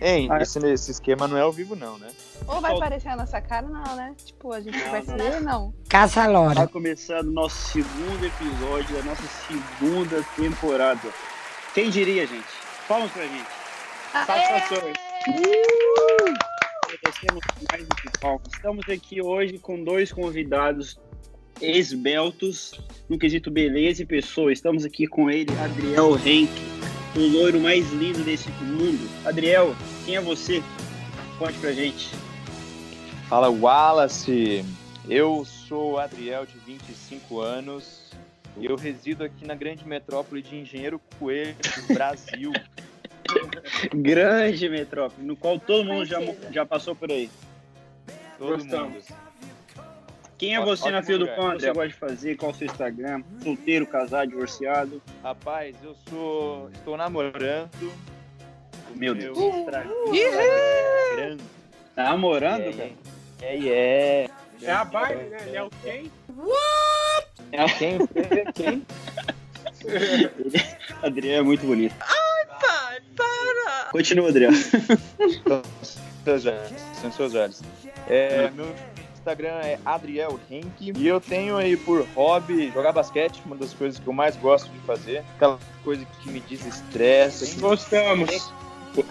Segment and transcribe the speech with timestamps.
[0.00, 0.40] Hein, Ah.
[0.40, 2.08] esse, esse esquema não é ao vivo, não, né?
[2.48, 4.14] Ou vai Sol- aparecer a nossa cara, não, né?
[4.24, 5.16] Tipo, a gente Não, vai se não.
[5.18, 5.74] ver, não.
[5.88, 6.66] Casa Lora.
[6.68, 11.08] começando o nosso segundo episódio da nossa segunda temporada.
[11.74, 12.46] Quem diria, gente?
[12.88, 13.46] Palmas pra gente.
[14.26, 14.96] Satisfações.
[16.84, 17.40] Agradecemos
[17.70, 18.42] mais do que palmas.
[18.52, 20.98] Estamos aqui hoje com dois convidados
[21.60, 22.72] esbeltos
[23.08, 24.52] no quesito beleza e pessoa.
[24.52, 26.79] Estamos aqui com ele, Adriel Henke,
[27.16, 29.08] o loiro mais lindo desse mundo.
[29.24, 29.74] Adriel,
[30.04, 30.62] quem é você?
[31.38, 32.10] Conte pra gente.
[33.28, 34.64] Fala, Wallace.
[35.08, 38.10] Eu sou Adriel, de 25 anos.
[38.56, 41.56] E eu resido aqui na grande metrópole de Engenheiro Coelho,
[41.88, 42.52] do Brasil.
[43.94, 46.18] Grande metrópole, no qual todo mundo já,
[46.50, 47.30] já passou por aí.
[48.38, 49.08] Todo Gostamos.
[49.08, 49.29] mundo.
[50.40, 51.50] Quem é você na fila do pão?
[51.50, 52.36] O que você gosta de fazer?
[52.38, 53.22] Qual o seu Instagram?
[53.42, 55.02] Solteiro, casado, divorciado?
[55.22, 56.70] Rapaz, eu sou.
[56.70, 57.68] Estou namorando.
[57.82, 59.36] o Meu Deus.
[59.36, 61.36] Instagram.
[61.94, 62.90] Tá namorando, cara?
[63.42, 64.28] É, é, é.
[64.62, 65.36] É a Barbie, né?
[65.46, 66.10] Ele é o quem?
[67.78, 67.98] Quem?
[68.54, 68.86] Quem?
[71.02, 71.94] Adriano é muito bonito.
[72.00, 73.90] Ai, pai, para!
[73.90, 74.56] Continua, Adriano.
[74.56, 76.72] Seus olhos.
[76.94, 77.62] São seus olhos.
[78.08, 78.74] É, meu
[79.20, 80.92] Instagram é Adriel Henke.
[80.96, 84.70] E eu tenho aí por hobby jogar basquete, uma das coisas que eu mais gosto
[84.70, 85.22] de fazer.
[85.36, 87.46] Aquela coisa que me desestressa.
[87.46, 87.60] Que...
[87.60, 88.52] Gostamos.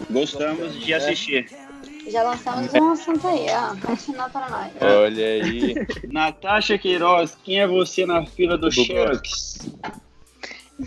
[0.10, 1.48] Gostamos de assistir.
[2.08, 3.76] Já lançamos um assunto aí, ó.
[3.86, 4.72] Continua para nós.
[4.82, 5.76] Olha aí.
[6.12, 9.60] Natasha Queiroz, quem é você na fila do Tudo Sharks?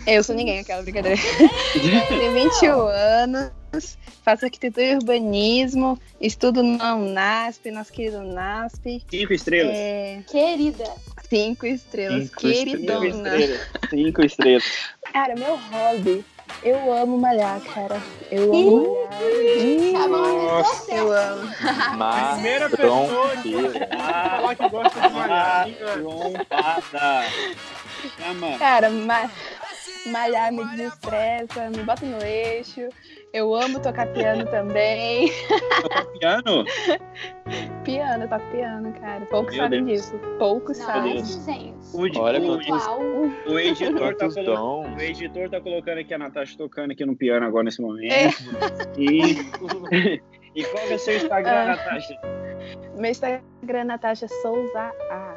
[0.05, 1.19] Eu sou ninguém, aquela brincadeira.
[2.09, 3.51] Tenho 21 anos,
[4.23, 6.77] faço arquitetura e urbanismo, estudo no
[7.09, 9.03] NASP, nosso querido NASP.
[9.09, 9.73] Cinco estrelas.
[9.75, 10.85] É, Querida,
[11.29, 13.07] cinco estrelas, Cinco Cinco queridona.
[13.37, 13.67] estrelas.
[13.89, 14.63] Cinco estrelas.
[15.11, 16.23] Cara, meu hobby,
[16.63, 18.01] eu amo malhar, cara.
[18.31, 19.91] Eu amo malhar.
[20.01, 20.91] chamou Nossa.
[20.91, 21.51] a Eu amo.
[21.97, 23.53] Mas, Primeira pessoa que
[23.97, 25.67] falar que gosta de malhar.
[25.75, 27.23] trompada.
[28.17, 28.57] Chama.
[28.57, 29.29] Cara, ma
[30.07, 32.89] malhar me desestressa, me bota no eixo.
[33.33, 35.31] Eu amo tocar piano também.
[35.81, 36.63] Tocar piano?
[37.83, 39.25] Piano, toco piano, cara.
[39.25, 40.01] Poucos Meu sabem Deus.
[40.03, 40.17] disso.
[40.39, 41.21] Poucos sabem.
[41.25, 41.75] Gente.
[41.93, 43.01] O, Olha o, quantos- Uau.
[43.47, 44.95] o editor tá colocando.
[44.95, 48.09] O editor tá colocando aqui a Natasha tocando aqui no piano agora nesse momento.
[48.13, 48.29] É.
[48.97, 49.33] E,
[50.55, 51.65] e qual é o seu Instagram, Ah.
[51.65, 52.21] Natasha?
[52.95, 53.43] Meu Instagram
[53.79, 54.79] é Natasha Souza
[55.11, 55.35] A.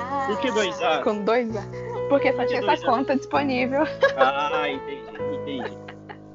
[0.00, 1.02] Ah, Por que dois A?
[1.02, 1.62] Com dois A.
[2.10, 3.84] Porque só tinha essa conta disponível.
[4.18, 5.00] Ah, entendi,
[5.62, 5.85] entendi.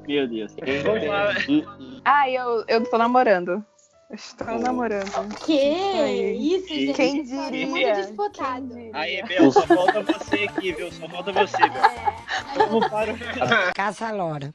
[0.06, 0.54] Meu Deus.
[0.84, 1.34] Vamos lá.
[2.04, 3.64] Ah, eu, eu tô namorando.
[4.10, 4.58] Eu Estou Oh.
[4.58, 5.34] namorando.
[5.44, 5.54] Que
[6.34, 6.92] isso, gente.
[6.94, 7.66] Quem é diria?
[7.66, 8.66] Muito disputado.
[8.66, 8.90] Diria?
[8.92, 10.92] Aí, Bel, só falta você aqui, viu?
[10.92, 11.82] Só falta você, Bel.
[11.84, 12.14] É.
[12.68, 13.16] Vamos para o...
[13.74, 14.52] Casa Lora.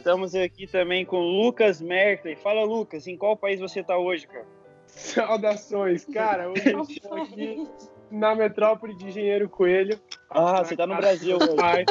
[0.00, 2.36] Estamos aqui também com Lucas Merkley.
[2.36, 4.44] Fala, Lucas, em qual país você tá hoje, cara?
[4.86, 6.50] Saudações, cara.
[6.50, 7.66] Hoje eu estou aqui
[8.10, 9.98] na metrópole de Engenheiro Coelho.
[10.28, 11.56] Ah, você tá no Brasil hoje.
[11.62, 11.84] Ai,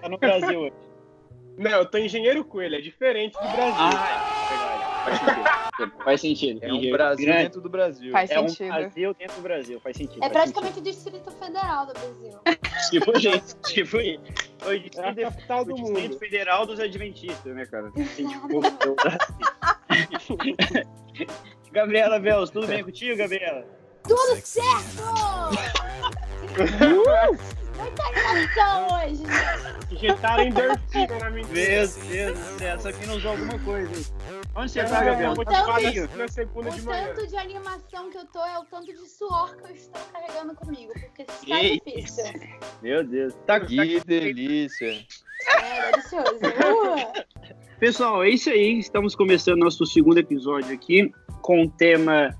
[0.00, 0.72] Tá no Brasil hoje.
[1.60, 3.74] Não, eu tô Engenheiro Coelho, é diferente do Brasil.
[3.76, 5.04] Ah, é.
[5.04, 5.92] Faz sentido.
[6.04, 6.60] Faz sentido.
[6.62, 7.42] É um Brasil Grande.
[7.42, 8.12] dentro do Brasil.
[8.12, 8.72] Faz É um sentido.
[8.72, 9.80] Brasil dentro do Brasil.
[9.80, 10.24] Faz sentido.
[10.24, 12.32] É faz praticamente o Distrito Federal do Brasil.
[12.40, 12.90] sentido.
[12.90, 13.56] Tipo isso.
[13.74, 14.22] Tipo isso.
[14.62, 16.18] É a Distrito, capital o do Distrito mundo.
[16.18, 17.88] Federal dos Adventistas, né, cara?
[17.88, 18.60] Assim, tipo,
[21.70, 23.66] Gabriela Velos, tudo bem contigo, Gabriela?
[24.02, 25.02] Tudo certo!
[26.56, 27.54] Muita
[27.98, 29.22] animação hoje.
[29.88, 33.90] Digitaram endorfina na minha Meu Deus do céu, essa aqui não usou alguma coisa.
[33.92, 34.06] hein?
[34.54, 35.34] Onde você tá, Eu Gabriela?
[35.34, 35.80] vou te falar
[36.16, 37.06] na segunda de O manhã.
[37.14, 40.54] tanto de animação que eu tô é o tanto de suor que eu estou carregando
[40.54, 40.92] comigo.
[40.92, 42.24] Porque está Que difícil.
[42.82, 43.34] Meu Deus.
[43.46, 45.06] Tá, tá- Que delícia.
[45.58, 46.34] É delicioso.
[46.36, 47.24] Uh!
[47.78, 48.78] Pessoal, é isso aí.
[48.78, 51.10] Estamos começando nosso segundo episódio aqui
[51.42, 52.30] com o tema.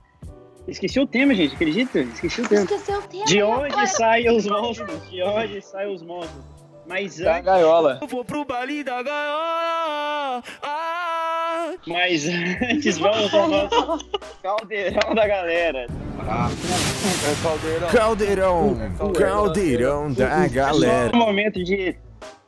[0.69, 2.01] Esqueci o tema, gente, acredita?
[2.01, 2.63] Esqueci o tema.
[2.63, 3.25] Esqueceu o tema.
[3.25, 5.11] De onde saem os monstros?
[5.11, 6.45] De onde saem os monstros?
[6.87, 7.99] Mas Da antes, gaiola.
[8.03, 10.43] Eu vou pro baile da gaiola.
[10.63, 14.11] Ah, mas antes vamos ao nosso
[14.43, 15.87] caldeirão da galera.
[15.89, 17.89] É caldeirão.
[17.91, 21.11] Caldeirão, caldeirão da galera.
[21.11, 21.97] Só um momento de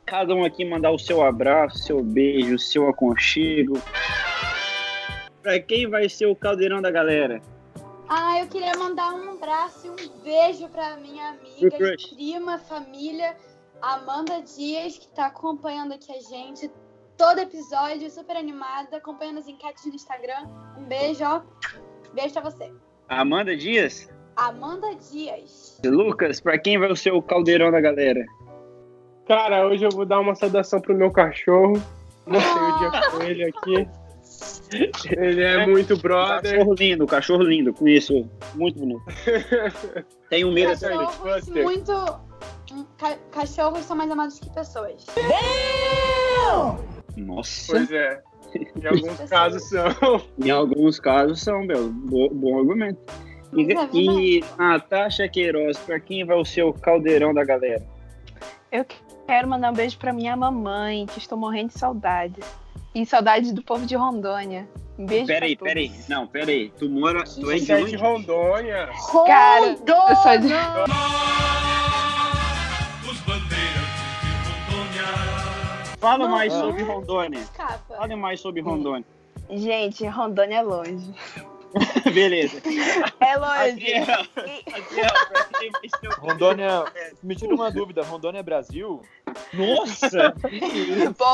[0.05, 3.81] cada um aqui mandar o seu abraço, seu beijo, o seu aconchego.
[5.41, 7.41] Pra quem vai ser o caldeirão da galera?
[8.07, 13.35] Ah, eu queria mandar um abraço e um beijo pra minha amiga, e prima, família,
[13.81, 16.69] Amanda Dias, que tá acompanhando aqui a gente
[17.17, 20.47] todo episódio, super animada, acompanhando as enquetes no Instagram.
[20.77, 21.41] Um beijo, ó.
[22.13, 22.71] Beijo pra você.
[23.07, 24.09] Amanda Dias?
[24.35, 25.79] Amanda Dias.
[25.85, 28.25] Lucas, pra quem vai ser o caldeirão da galera?
[29.27, 31.81] Cara, hoje eu vou dar uma saudação pro meu cachorro.
[32.25, 33.87] Comecei o dia com ele aqui.
[35.11, 36.51] Ele é muito brother.
[36.57, 38.29] Cachorro lindo, cachorro lindo, conheço.
[38.55, 39.01] Muito bonito.
[40.29, 40.79] Tenho medo.
[40.79, 41.93] Cachorros muito.
[42.97, 45.05] ca- Cachorros são mais amados que pessoas.
[47.17, 47.71] Nossa.
[47.73, 48.21] Pois é.
[48.55, 49.87] Em alguns casos são.
[50.43, 51.89] Em alguns casos são, Bel.
[51.89, 52.99] Bo- bom argumento.
[53.55, 57.83] E, é e Natasha Queiroz, pra quem vai o seu caldeirão da galera?
[58.71, 58.83] Eu
[59.27, 62.43] quero mandar um beijo pra minha mamãe, que estou morrendo de saudades.
[62.95, 64.67] E saudades do povo de Rondônia.
[64.97, 65.73] Um beijo Peraí, pra todos.
[65.73, 66.05] peraí.
[66.07, 66.69] Não, peraí.
[66.77, 67.23] Tu mora.
[67.23, 67.95] Tu é de é de?
[67.95, 68.89] Rondônia.
[69.25, 70.53] Cara, eu sou de...
[70.53, 71.33] Rondônia.
[75.99, 77.39] Fala mais sobre Rondônia.
[77.39, 77.95] Escapa.
[77.95, 79.05] Fale mais sobre Rondônia.
[79.49, 81.13] Gente, Rondônia é longe.
[82.13, 82.61] Beleza.
[83.19, 83.93] É longe.
[86.19, 86.85] Rondônia,
[87.21, 89.01] me tira uma dúvida, Rondônia é Brasil?
[89.53, 90.33] Nossa!
[91.17, 91.25] Pô,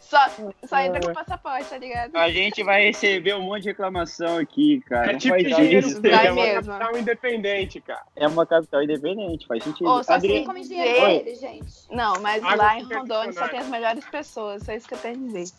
[0.00, 0.18] só,
[0.64, 2.16] só entra com passaporte, tá ligado?
[2.16, 5.12] A gente vai receber um monte de reclamação aqui, cara.
[5.12, 6.00] É tipo isso.
[6.00, 6.72] Vai é uma mesmo.
[6.72, 8.04] capital independente, cara.
[8.14, 9.88] É uma capital independente, faz sentido.
[9.88, 11.66] Ô, só assim- Como dele, gente.
[11.90, 14.98] Não, mas Água lá em Rondônia só tem as melhores pessoas, só isso que eu
[14.98, 15.54] tenho a dizer.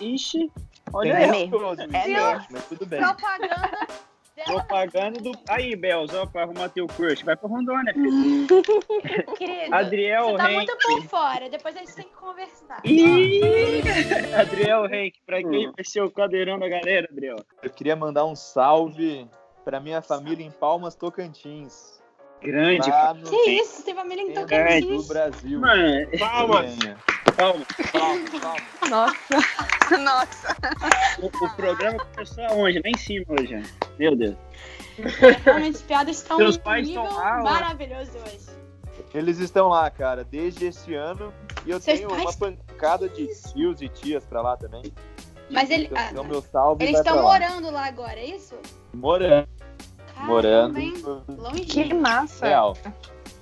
[0.00, 0.50] Ixi,
[0.92, 1.30] olha É aí.
[1.30, 1.58] mesmo.
[1.58, 2.46] Todos, É mesmo.
[2.50, 3.00] mas tudo bem.
[3.00, 3.86] Propaganda.
[4.46, 5.32] Propaganda do.
[5.50, 7.22] Aí, Belz, ó, pra arrumar teu crush.
[7.22, 8.46] Vai pra Rondônia, filho.
[9.36, 9.74] querido.
[9.74, 10.54] Adriel Você tá Henk.
[10.56, 11.50] muito por fora.
[11.50, 12.80] Depois a gente tem que conversar.
[12.84, 13.82] Ih!
[14.38, 17.36] Adriel Henk, pra quem vai ser o cadeirão da galera, Adriel?
[17.62, 19.28] Eu queria mandar um salve
[19.62, 22.00] pra minha família em Palmas, Tocantins.
[22.42, 22.90] Grande,
[23.28, 23.84] Que isso?
[23.84, 25.08] Tem família em centro do Tocantins?
[25.08, 25.60] Brasil.
[25.60, 26.06] mano.
[26.18, 26.78] Palmas.
[27.40, 27.64] Calma.
[27.92, 28.90] Palmas, palmas.
[28.90, 30.56] Nossa, nossa.
[31.22, 32.80] O, o programa começou aonde?
[32.84, 33.62] Lá em cima hoje.
[33.98, 34.36] Meu Deus.
[35.44, 38.40] Realmente, as piadas estão Seus um pais nível estão lá, maravilhoso hoje.
[39.14, 41.32] Eles estão lá, cara, desde esse ano.
[41.64, 44.82] E eu Seus tenho pais- uma pancada de tios e tias pra lá também.
[45.50, 47.22] Mas ele- Então, ah, meu salve Eles estão lá.
[47.22, 48.54] morando lá agora, é isso?
[48.92, 49.48] Morando.
[50.14, 50.78] Caramba, Morando.
[50.78, 50.94] hein?
[51.38, 51.64] Longe.
[51.64, 52.46] Que massa.
[52.46, 52.76] Real.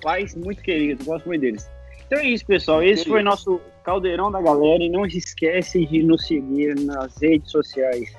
[0.01, 1.69] Pais muito queridos, gosto muito deles.
[2.09, 2.81] Então é isso, pessoal.
[2.81, 4.83] Esse foi nosso caldeirão da galera.
[4.83, 8.11] E não se esquece de nos seguir nas redes sociais,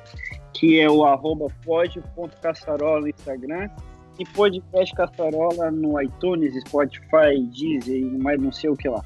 [0.53, 3.69] que é o arroba pod.caçarola no Instagram
[4.17, 9.05] e podcast Caçarola no iTunes, Spotify, Deezer e mais não sei o que lá.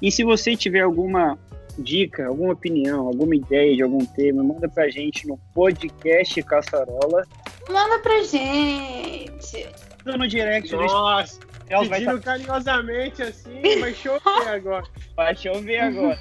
[0.00, 1.38] E se você tiver alguma
[1.78, 7.26] dica, alguma opinião, alguma ideia de algum tema, manda pra gente no podcast Caçarola,
[7.68, 9.68] Manda pra gente.
[10.04, 11.38] no direct do Nossa,
[11.68, 14.84] Ela pedindo carinhosamente assim, vai chover agora.
[15.16, 16.18] Vai chover agora.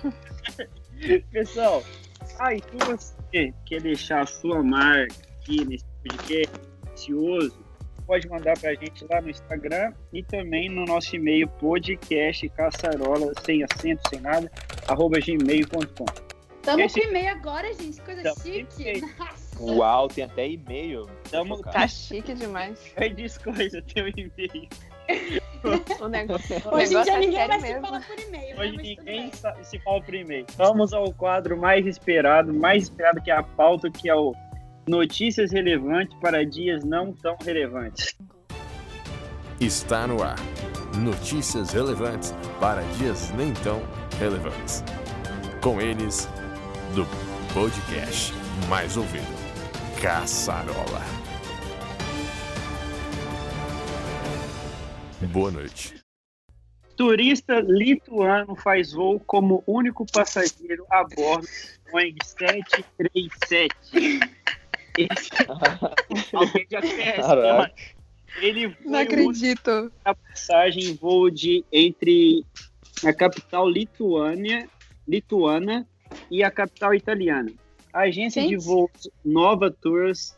[1.31, 1.83] Pessoal,
[2.39, 6.59] ah, e se você quer deixar a sua marca aqui nesse podcast
[6.91, 7.65] ansioso,
[8.05, 13.63] pode mandar pra gente lá no Instagram e também no nosso e-mail podcast caçarola, sem
[13.63, 14.51] acento, sem nada,
[14.87, 16.05] arroba gmail.com.
[16.61, 17.99] Tamo Esse- com e-mail agora, gente.
[18.01, 19.01] Coisa Tamo chique.
[19.59, 21.09] Uau, tem até e-mail.
[21.29, 21.59] Tamo.
[21.63, 22.79] Tá chique demais.
[22.95, 24.69] É diz coisa, tem um e-mail.
[25.99, 27.81] O negócio, o Hoje em dia é ninguém vai se mesmo.
[27.87, 28.59] falar por e-mail.
[28.59, 29.31] Hoje ninguém
[29.63, 30.45] se fala por e-mail.
[30.57, 34.33] Vamos ao quadro mais esperado, mais esperado que é a pauta, que é o
[34.87, 38.15] Notícias Relevantes para Dias Não Tão Relevantes.
[39.59, 40.37] Está no ar.
[40.97, 43.81] Notícias relevantes para dias nem tão
[44.19, 44.83] relevantes.
[45.61, 46.27] Com eles,
[46.95, 47.05] do
[47.53, 48.33] podcast
[48.67, 49.27] mais ouvido,
[50.01, 51.20] Caçarola.
[55.27, 56.01] Boa noite.
[56.97, 61.47] Turista lituano faz voo como único passageiro a bordo
[61.85, 63.75] do Boeing 737.
[64.97, 65.29] Esse...
[66.33, 67.71] Alguém já conhece, né?
[68.37, 69.91] Ele Não acredito.
[70.03, 72.45] a passagem em voo de entre
[73.05, 74.67] a capital lituânia,
[75.07, 75.87] lituana
[76.29, 77.51] e a capital italiana.
[77.93, 78.65] A agência de Gente.
[78.65, 80.35] voos Nova Tours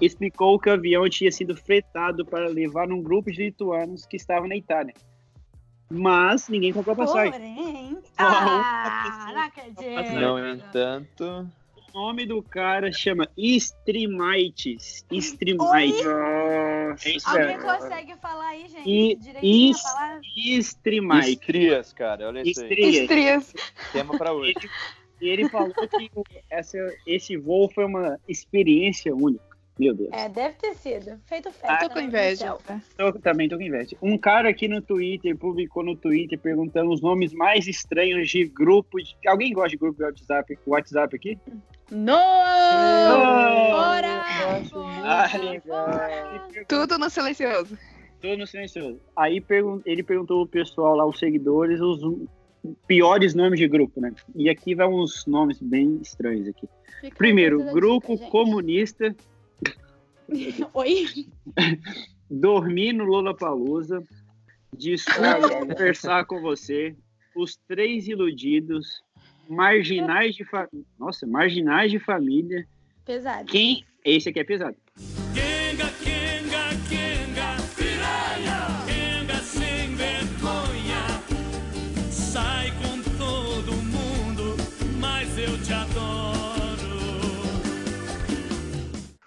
[0.00, 4.48] explicou que o avião tinha sido fretado para levar um grupo de lituanos que estavam
[4.48, 4.94] na Itália.
[5.90, 7.32] Mas ninguém comprou passagem.
[7.32, 7.98] Porém.
[8.16, 10.12] Ah, Ah, não acredito.
[10.20, 11.48] No entanto,
[11.92, 15.04] O nome do cara chama Streamites.
[15.10, 16.06] Streamites.
[17.26, 18.88] Alguém consegue falar aí, gente?
[18.88, 20.20] E- direitinho a palavra?
[20.46, 21.28] Streamites.
[21.28, 22.28] estrias, cara.
[22.28, 22.68] Olha isso aí.
[22.68, 22.94] Estrias.
[23.02, 23.54] Estrias.
[23.92, 24.54] Tema pra hoje.
[25.20, 26.10] E ele falou que
[26.48, 29.49] essa, esse voo foi uma experiência única.
[29.78, 30.10] Meu Deus.
[30.12, 31.18] É, deve ter sido.
[31.26, 31.72] Feito festa.
[31.72, 32.56] Ah, Tô com né, no inveja.
[32.98, 33.96] Eu também tô com inveja.
[34.02, 38.98] Um cara aqui no Twitter publicou no Twitter perguntando os nomes mais estranhos de grupo.
[38.98, 39.16] De...
[39.26, 41.38] Alguém gosta de grupo de WhatsApp, WhatsApp aqui?
[41.90, 42.12] No!
[43.70, 44.20] Fora!
[45.02, 45.60] Ah, Fora!
[45.62, 46.46] Fora!
[46.68, 47.76] Tudo no silencioso.
[48.20, 49.00] Tô no silencioso.
[49.16, 52.00] Aí pergun- ele perguntou pro pessoal lá, os seguidores, os
[52.86, 54.12] piores nomes de grupo, né?
[54.34, 56.68] E aqui vai uns nomes bem estranhos aqui.
[57.00, 58.30] Fica Primeiro, grupo dica, gente.
[58.30, 59.16] comunista,
[60.74, 61.06] Oi?
[62.30, 64.02] dormir no Lollapalooza,
[64.76, 65.18] discutir
[65.66, 66.94] conversar com você,
[67.34, 69.02] os três iludidos,
[69.48, 70.86] marginais de família.
[70.98, 72.66] Nossa, marginais de família.
[73.04, 73.46] Pesado.
[73.46, 73.84] Quem?
[74.04, 74.76] Esse aqui é pesado.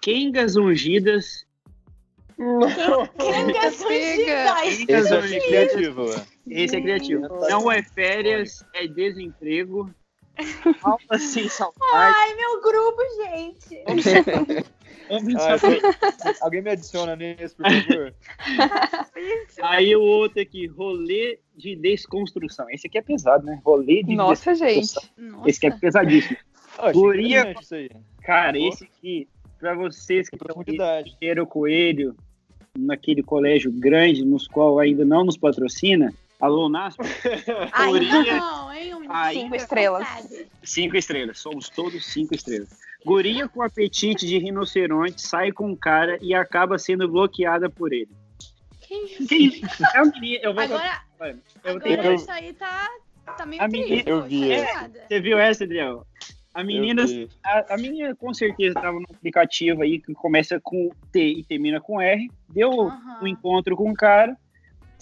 [0.04, 1.46] Kengas ungidas.
[2.36, 4.66] Quem Siga.
[4.66, 6.04] Esse eu achei criativo.
[6.46, 7.22] Esse é criativo.
[7.48, 9.90] Não é férias, é desemprego.
[10.80, 11.80] Falta sem saudade.
[11.94, 14.64] Ai, meu grupo, gente.
[15.06, 15.58] Ah,
[16.40, 18.14] alguém- me adiciona nesse, por favor.
[19.60, 22.64] Aí o outro aqui, rolê de desconstrução.
[22.70, 23.60] Esse aqui é pesado, né?
[23.62, 24.80] Rolê de Nossa, gente.
[24.80, 25.10] desconstrução.
[25.18, 25.50] Nossa.
[25.50, 26.38] Esse aqui é pesadíssimo.
[26.78, 27.54] Achei Guria-.
[28.22, 29.28] Cara, esse aqui,
[29.64, 31.16] pra vocês que estão Profundidade.
[31.18, 32.16] Pinheiro Coelho,
[32.76, 37.00] naquele colégio grande, nos qual ainda não nos patrocina, alô NASP,
[37.72, 38.94] Ainda não, hein?
[38.94, 40.06] Um Cinco estrelas.
[40.62, 41.38] cinco estrelas.
[41.38, 42.68] Somos todos cinco estrelas.
[43.04, 48.08] Guria com apetite de rinoceronte sai com um cara e acaba sendo bloqueada por ele.
[48.80, 49.28] Que isso?
[49.28, 49.60] Quem?
[49.94, 51.00] É a menina, eu vou Agora,
[51.64, 52.88] eu tenho- agora isso aí tá,
[53.36, 54.16] tá meio A menina- incrível.
[54.18, 54.66] eu vi tá essa.
[54.86, 55.04] ligada?
[55.08, 56.06] Você viu essa, Adriel?
[56.54, 57.04] A menina,
[57.44, 61.80] a, a menina com certeza estava no aplicativo aí que começa com T e termina
[61.80, 62.30] com R.
[62.48, 63.18] Deu Aham.
[63.22, 64.36] um encontro com um cara,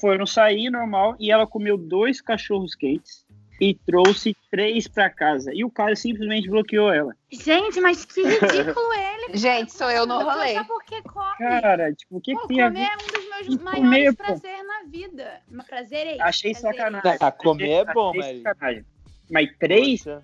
[0.01, 3.27] foram sair normal e ela comeu dois cachorros quentes
[3.61, 5.53] e trouxe três pra casa.
[5.55, 7.15] E o cara simplesmente bloqueou ela.
[7.31, 9.37] Gente, mas que ridículo ele.
[9.37, 10.55] Gente, sou eu no rolê.
[10.55, 11.37] Só porque come.
[11.39, 14.17] Cara, tipo, o que, Pô, que tem a comer é um dos meus maiores comer,
[14.17, 14.25] pô.
[14.25, 15.41] prazeres na vida.
[15.69, 16.21] Prazeres.
[16.21, 16.77] Achei prazeres.
[16.77, 17.19] sacanagem.
[17.21, 18.43] Ah, comer é bom, mas.
[18.43, 18.85] sacanagem.
[19.31, 20.23] Mas três, Poxa.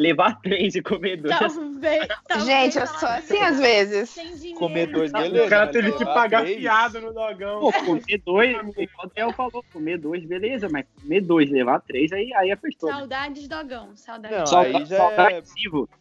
[0.00, 1.38] Levar três e comer dois.
[1.38, 4.16] Talvez, talvez Gente, eu sou assim às vezes.
[4.58, 5.44] Comer dois, beleza.
[5.44, 6.58] o cara mas teve que pagar três?
[6.58, 7.60] fiado no dogão.
[7.60, 12.32] Pô, comer dois, o Hotel falou, comer dois, beleza, mas comer dois, levar três, aí,
[12.34, 12.90] aí apertou.
[12.90, 13.94] Saudades dogão.
[13.94, 14.38] Saudades.
[14.38, 15.34] Não, Saudade, aí já saudade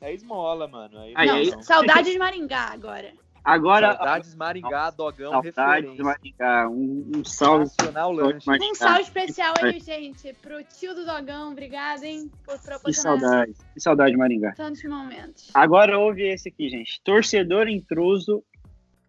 [0.02, 0.10] é-.
[0.10, 0.98] É esmola, mano.
[1.16, 3.12] Aí, não, saudades Maringá agora.
[3.44, 6.04] Agora, Saudades Maringá, dogão, saudade de referência.
[6.04, 7.66] Maringá, um, um salve.
[7.78, 8.50] Nacional Lanche.
[8.50, 11.52] Um salve especial aí, gente, pro tio do dogão.
[11.52, 14.54] Obrigada, hein, por Que proporcionar saudade, que saudade de Maringá.
[14.56, 15.50] tantos momentos.
[15.54, 17.02] Agora ouve esse aqui, gente.
[17.02, 18.44] Torcedor intruso.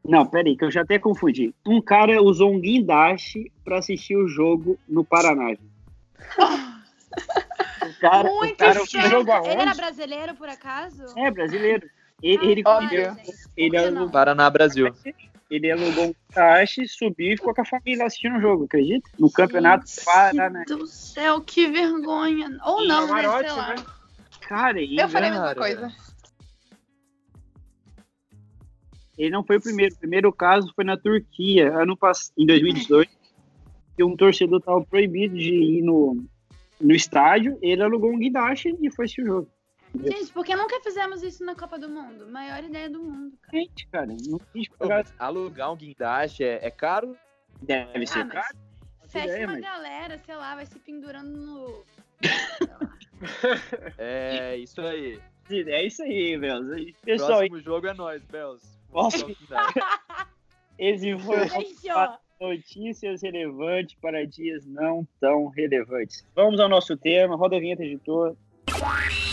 [0.05, 1.55] Não, peraí, que eu já até confundi.
[1.67, 5.55] Um cara usou um guindaste pra assistir o jogo no Paraná.
[7.83, 9.49] O cara, o Muito cara que jogo aonde?
[9.49, 11.05] Ele era brasileiro, por acaso?
[11.17, 11.89] é brasileiro.
[12.23, 13.17] Ele, ele, Óbvio.
[13.57, 14.95] ele o- Paraná, Brasil.
[15.51, 19.09] ele alugou um guindaste, subiu e ficou com a família assistindo o jogo, acredita?
[19.19, 20.65] No campeonato Gente Paraná.
[20.65, 22.59] do céu, que vergonha.
[22.65, 23.07] Ou E não, né?
[23.23, 23.69] camarote, Sei lá.
[23.75, 23.85] né?
[24.43, 25.93] Cara, e Eu falei a mesma coisa.
[29.19, 29.95] ele não foi o primeiro.
[29.95, 32.33] O primeiro caso foi na Turquia, ano pass...
[32.39, 33.11] em 2018.
[33.97, 36.25] que um torcedor estava proibido de ir no,
[36.81, 39.49] no estádio, ele alugou um guindaste e foi assistir o jogo.
[39.95, 42.27] Gente, por que nunca fizemos isso na Copa do Mundo?
[42.29, 43.59] Maior ideia do mundo, cara.
[43.59, 45.05] Gente, cara, não quis pagar.
[45.19, 47.17] alugar um guindaste é, é caro?
[47.61, 48.59] Deve ser Ah, mas caro.
[49.09, 51.85] fecha ideia, uma mas- galera, sei lá, vai se pendurando no.
[53.99, 55.21] É isso aí.
[55.51, 56.67] É isso aí, Bels.
[57.03, 58.63] Pessoal, Próximo jogo é nós, Bels.
[60.79, 62.19] Esse foi o.
[62.41, 66.25] Notícias relevantes para dias não tão relevantes.
[66.35, 67.37] Vamos ao nosso tema.
[67.37, 68.35] Roda a vinheta, editor.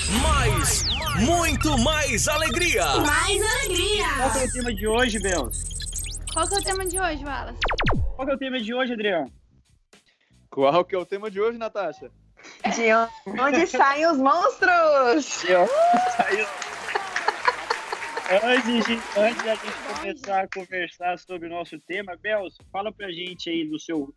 [0.09, 0.85] Mais,
[1.19, 2.85] muito mais alegria.
[2.97, 4.05] Mais alegria!
[4.15, 5.63] Qual que é o tema de hoje, Bels?
[6.33, 7.59] Qual que é o tema de hoje, Wallace?
[8.15, 9.31] Qual que é o tema de hoje, Adriano?
[10.49, 12.09] Qual que é o tema de hoje, Natasha?
[12.73, 15.25] De onde saem os monstros?
[15.25, 16.47] Saiu.
[18.43, 23.11] Antes de, antes da gente começar a conversar sobre o nosso tema, Bels, fala pra
[23.11, 24.13] gente aí do seu,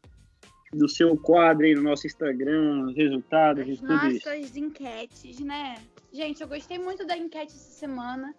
[0.73, 4.29] do seu quadro aí no nosso Instagram, os resultados e As tudo isso.
[4.29, 5.77] nossas enquetes, né?
[6.13, 8.35] Gente, eu gostei muito da enquete essa semana.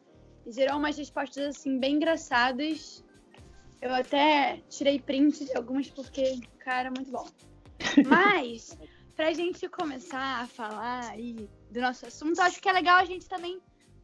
[0.48, 3.04] Gerou umas respostas, assim, bem engraçadas.
[3.82, 7.28] Eu até tirei print de algumas porque, cara, muito bom.
[8.08, 8.78] Mas,
[9.16, 13.28] pra gente começar a falar aí do nosso assunto, acho que é legal a gente
[13.28, 13.60] também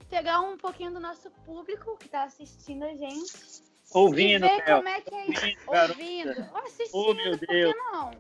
[0.09, 3.63] pegar um pouquinho do nosso público que tá assistindo a gente.
[3.93, 6.49] Ouvindo, e ver como é que é Ouvindo, ouvindo.
[6.53, 7.73] Ou assistindo, Oh, meu por Deus.
[7.73, 8.11] que não?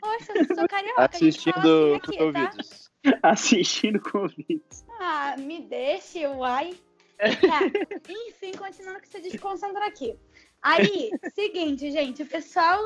[0.00, 2.24] Poxa, eu sou carioca, a gente fala Assistindo assim com aqui, tá?
[2.24, 2.90] ouvidos.
[3.22, 4.84] Assistindo com ouvidos.
[5.00, 6.74] Ah, me deixe, uai.
[7.18, 7.60] Tá.
[8.08, 10.18] Enfim, continuando que você desconcentra aqui.
[10.62, 12.78] Aí, seguinte, gente, o pessoal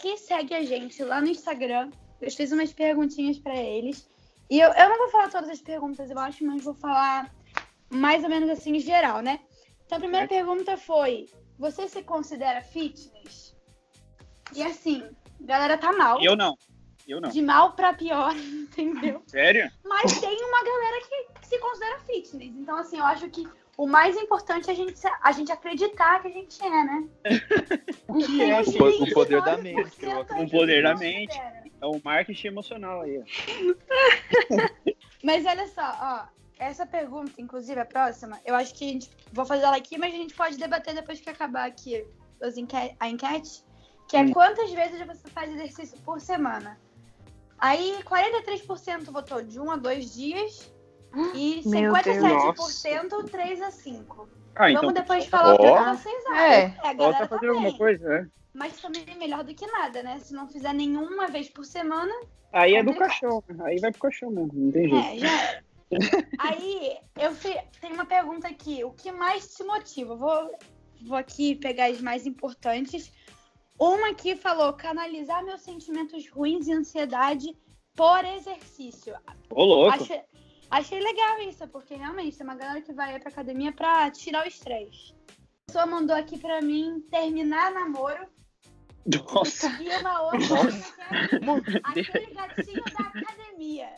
[0.00, 4.08] que segue a gente lá no Instagram, eu fiz umas perguntinhas pra eles.
[4.50, 7.32] E eu, eu não vou falar todas as perguntas, eu acho, mas vou falar
[7.90, 9.40] mais ou menos assim em geral, né?
[9.84, 11.26] Então a primeira pergunta foi:
[11.58, 13.56] você se considera fitness?
[14.54, 15.02] E assim,
[15.42, 16.22] a galera tá mal.
[16.22, 16.56] Eu não.
[17.06, 17.30] Eu não.
[17.30, 19.22] De mal pra pior, entendeu?
[19.26, 19.70] Sério?
[19.84, 22.54] Mas tem uma galera que se considera fitness.
[22.54, 23.48] Então, assim, eu acho que
[23.78, 27.08] o mais importante é a gente, a gente acreditar que a gente é, né?
[28.26, 30.44] que é, assim, uns o poder da 29% mente.
[30.44, 31.40] O poder da mente.
[31.80, 33.18] É o marketing emocional aí.
[33.18, 33.22] ó.
[35.22, 36.38] Mas olha só, ó.
[36.58, 39.10] Essa pergunta, inclusive, a próxima, eu acho que a gente.
[39.32, 42.04] Vou fazer ela aqui, mas a gente pode debater depois que acabar aqui
[42.42, 43.64] os enque- a enquete.
[44.08, 44.32] Que é Hum.
[44.32, 46.78] quantas vezes você faz exercício por semana?
[47.58, 50.72] Aí 43% votou de 1 a 2 dias.
[51.34, 54.28] E Meu 57% 3 a 5.
[54.56, 54.82] Ah, então.
[54.82, 55.94] Vamos depois falar o que Ó.
[55.94, 56.36] vocês acham.
[56.38, 56.64] É.
[56.66, 58.28] a Falta galera tá fazer alguma coisa, né?
[58.54, 60.18] Mas também é melhor do que nada, né?
[60.18, 62.12] Se não fizer nenhuma vez por semana,
[62.52, 63.44] Aí é do caixão.
[63.64, 64.50] Aí vai pro caixão mesmo.
[64.54, 65.06] Não tem jeito.
[65.06, 65.62] É, já.
[66.38, 67.34] Aí, eu
[67.80, 68.84] tem uma pergunta aqui.
[68.84, 70.14] O que mais te motiva?
[70.14, 70.50] Vou,
[71.06, 73.10] vou aqui pegar as mais importantes.
[73.78, 77.56] Uma aqui falou canalizar meus sentimentos ruins e ansiedade
[77.94, 79.14] por exercício.
[79.50, 79.94] Ô, louco.
[79.94, 80.20] Achei,
[80.70, 84.48] achei legal isso, porque realmente tem uma galera que vai pra academia pra tirar o
[84.48, 85.14] estresse.
[85.68, 88.26] A pessoa mandou aqui pra mim terminar namoro
[89.06, 89.68] Nossa.
[89.82, 93.94] e uma outra que é aquele gatinho da academia.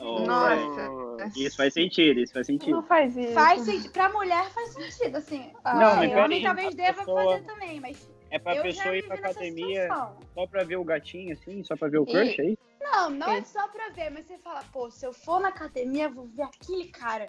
[0.00, 1.30] Nossa.
[1.36, 2.72] Isso faz sentido, isso faz sentido.
[2.72, 3.32] Não faz isso.
[3.32, 3.92] Faz sentido.
[3.92, 5.52] Pra mulher faz sentido, assim.
[5.64, 9.06] Não, Ah, mas homem talvez deva pessoa- fazer também, mas É pra eu pessoa ir
[9.06, 9.88] pra academia
[10.34, 12.58] só pra ver o gatinho, assim, só pra ver o E- crush aí?
[12.80, 16.04] Não, não é só pra ver, mas você fala, pô, se eu for na academia,
[16.04, 17.26] eu vou ver aquele cara.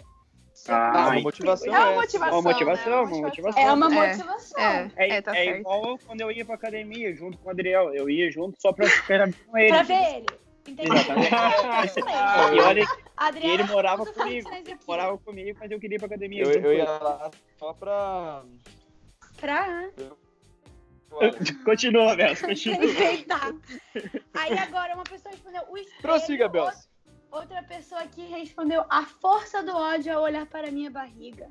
[0.67, 2.39] Ah, Ah, uma motivação É uma motivação.
[2.39, 3.11] Uma motivação, né?
[3.13, 3.63] uma motivação.
[3.63, 4.07] É uma É.
[4.09, 4.59] motivação.
[4.61, 5.59] É, É, é, tá é certo.
[5.59, 7.93] igual quando eu ia pra academia junto com o Adriel.
[7.95, 9.69] Eu ia junto só pra ficar com ele.
[9.69, 10.25] Pra ver ele.
[10.67, 10.93] Entendeu?
[12.55, 14.50] E olha, que Adriano, ele morava comigo.
[14.87, 16.43] morava comigo, mas eu queria ir pra academia.
[16.43, 18.43] Eu, junto eu ia lá só pra.
[19.39, 19.89] Pra.
[21.65, 22.77] Continua, Beto, continua.
[24.33, 26.01] Aí agora uma pessoa respondeu o espelho.
[26.01, 26.89] Prossiga, Bels.
[27.29, 31.50] Outra pessoa aqui respondeu a força do ódio ao olhar para a minha barriga.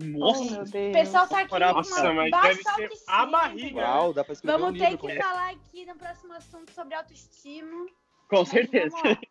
[0.00, 0.92] Oh, Nossa, meu O Deus.
[0.92, 3.80] pessoal tá aqui com uma Nossa, mas deve ser a barriga.
[3.80, 7.86] Uau, dá pra Vamos um ter livro que falar aqui no próximo assunto sobre autoestima.
[8.32, 8.96] Com certeza.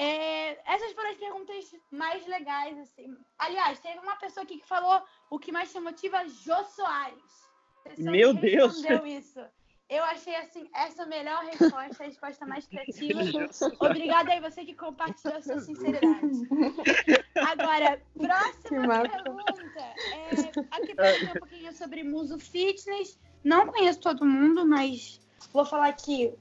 [0.00, 3.16] É, essas foram as perguntas mais legais, assim.
[3.36, 7.48] Aliás, teve uma pessoa aqui que falou o que mais te motiva, Jô Soares.
[7.98, 8.76] Meu que Deus!
[8.76, 9.40] respondeu isso.
[9.90, 13.22] Eu achei, assim, essa a melhor resposta, a resposta mais criativa.
[13.80, 16.46] Obrigada aí você que compartilhou a sua sinceridade.
[17.34, 19.80] Agora, próxima pergunta.
[19.80, 23.18] É, aqui perguntou um pouquinho sobre Muso Fitness.
[23.42, 25.20] Não conheço todo mundo, mas
[25.52, 26.32] vou falar aqui.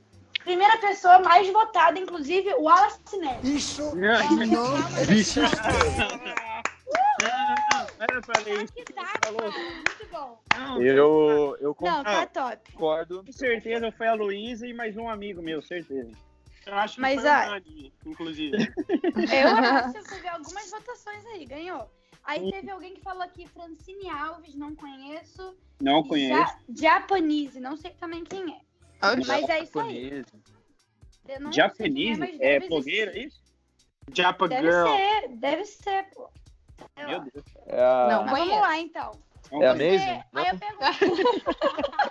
[0.44, 3.78] Primeira pessoa mais votada, inclusive, o Wallace Neves.
[8.18, 8.74] Eu falei isso.
[8.74, 9.42] Que tá, Falou.
[9.42, 10.40] mano, muito bom.
[10.56, 12.72] Não, Eu, eu Não, tá top.
[12.72, 13.24] concordo.
[13.24, 16.12] com certeza foi a Luísa e mais um amigo meu, certeza.
[16.66, 18.58] Eu acho que Mas, foi ah, o Nani, inclusive.
[18.58, 21.90] Eu acho que eu vi algumas votações aí, ganhou.
[22.24, 25.56] Aí teve alguém que falou aqui, Francine Alves, não conheço.
[25.82, 26.34] Não conheço.
[26.70, 28.67] Ja Japanese, não sei também quem é.
[29.02, 30.24] Mas é isso aí.
[31.28, 31.56] Japonês.
[31.56, 32.38] Japanese?
[32.42, 33.28] É blogueira, existir.
[33.28, 33.48] isso?
[34.14, 34.88] Japa Deve Girl.
[34.88, 36.30] ser, deve ser, pô.
[36.98, 37.08] Lá.
[37.08, 37.46] Meu Deus.
[37.68, 38.08] É a...
[38.10, 39.12] Não, Mas vamos lá, então.
[39.52, 39.72] É a.
[39.72, 40.24] Amazing?
[40.34, 41.24] Aí eu pergunto,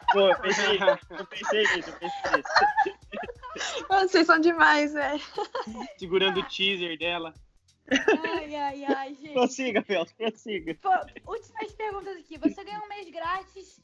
[0.12, 0.78] Pô, eu pensei,
[1.18, 3.86] eu pensei nisso, eu pensei nisso.
[3.88, 5.20] Vocês são demais, velho.
[5.98, 7.32] Segurando o teaser dela.
[7.90, 9.32] ai, ai, ai, gente.
[9.32, 10.74] Prossiga, Felps, prossiga.
[10.82, 10.90] Pô,
[11.32, 12.38] últimas perguntas aqui.
[12.38, 13.80] Você ganhou um mês grátis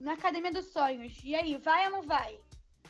[0.00, 1.18] na Academia dos Sonhos.
[1.24, 2.38] E aí, vai ou não vai?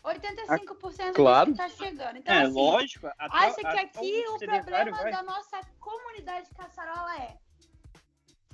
[0.05, 1.53] 85% Claro.
[1.53, 2.17] diz que tá chegando.
[2.19, 3.07] Então, É, assim, lógico.
[3.19, 5.11] até- acha que aqui o problema vai.
[5.13, 7.37] da nossa comunidade caçarola é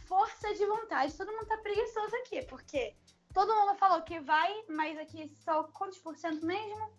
[0.06, 1.16] força de vontade.
[1.16, 2.94] Todo mundo tá preguiçoso aqui, porque
[3.34, 6.90] todo mundo falou que vai, mas aqui só quantos por cento mesmo?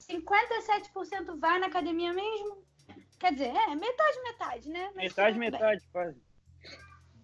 [0.00, 2.64] 57% vai na academia mesmo?
[3.18, 4.84] Quer dizer, é metade, metade, né?
[4.94, 5.50] Mas Metade, bem.
[5.50, 6.20] metade, quase.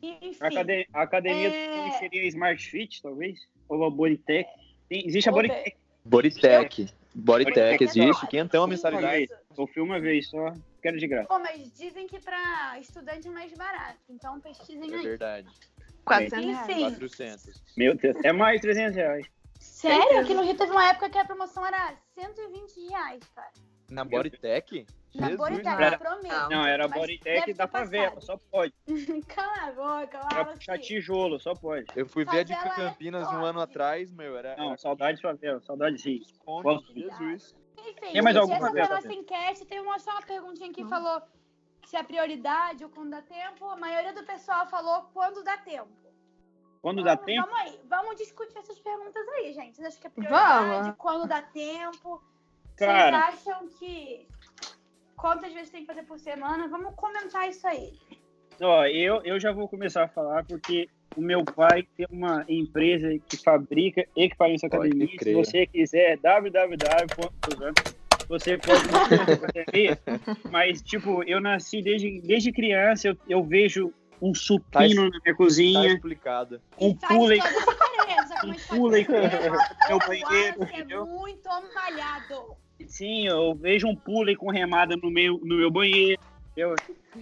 [0.03, 0.37] Enfim.
[0.45, 1.91] A academia, a academia É.
[1.99, 3.41] seria Smart Fit, talvez?
[3.69, 4.49] Ou a Bodytech.
[4.89, 5.33] Tem- existe a.
[5.33, 5.77] Bodytech.
[6.05, 6.89] Bodytech.
[7.15, 8.21] Bodytech Bodytech é existe.
[8.21, 8.27] top.
[8.29, 9.25] Quentão a mensalidade.
[9.25, 9.35] isso.
[9.59, 10.53] Eu fui uma vez só,
[10.83, 11.27] quero de graça.
[11.29, 13.99] Pô, mas dizem que pra estudante é mais barato.
[14.09, 15.03] Então pesquisem É aí.
[15.03, 15.49] verdade.
[16.05, 16.69] 400 reais.
[16.71, 16.81] Enfim.
[16.91, 17.63] 400.
[17.77, 19.27] Meu Deus, é mais de 300 reais.
[19.59, 20.21] Sério?
[20.21, 23.51] Aqui no Rio teve uma época que a promoção era 120 reais, cara.
[23.91, 24.87] Na Bodytech?
[25.21, 25.95] Na Jesus, Bodytech, cara.
[25.95, 26.51] eu prometo.
[26.51, 26.67] Não.
[26.67, 26.89] Era
[27.55, 28.25] da ter favela, passado.
[28.25, 28.75] só pode.
[29.29, 30.59] Cala a boca, Pra Wallace.
[30.59, 31.87] puxar tijolo, só pode.
[31.95, 33.45] Eu fui ver a de Favela é Campinas um top.
[33.45, 34.57] ano atrás, meu, era...
[34.57, 36.23] Não, era saudade de favela, saudade de
[36.95, 37.55] Jesus.
[37.79, 38.95] Enfim, Tem mais gente, alguma essa foi a pergunta?
[38.95, 39.65] nossa enquete.
[39.67, 41.23] Tem uma, só uma perguntinha que falou
[41.87, 43.65] se é prioridade ou quando dá tempo.
[43.69, 45.89] A maioria do pessoal falou quando dá tempo.
[46.83, 49.77] Quando dá Vamos- tempo, Vamos aí, vamos discutir essas perguntas aí, gente.
[49.77, 50.69] Vocês acham que é prioridade?
[50.83, 50.97] Vamos.
[50.99, 52.23] Quando dá tempo?
[52.77, 53.31] Cara.
[53.31, 54.29] Vocês acham que.
[55.17, 56.69] Quantas vezes tem que fazer por semana?
[56.69, 57.93] Vamos comentar isso aí.
[58.61, 63.09] ó, eu, eu já vou começar a falar porque o meu pai tem uma empresa
[63.27, 65.09] que fabrica equipamentos academia.
[65.23, 67.73] Se você quiser, www.
[68.29, 69.99] Você pode fazer academia,
[70.51, 75.35] mas tipo, eu nasci desde, desde criança, eu, eu vejo um supino na minha Tá
[75.35, 76.61] cozinha, explicado.
[76.81, 78.35] um faz pule, toda a diferença.
[78.41, 79.51] como a gente um pule pode ver.
[79.51, 81.07] com meu O banheiro, Wallace é entendeu?
[81.07, 82.57] muito malhado.
[82.87, 86.21] Sim, eu vejo um pule com remada no meu, no meu banheiro.
[86.57, 86.75] Eu,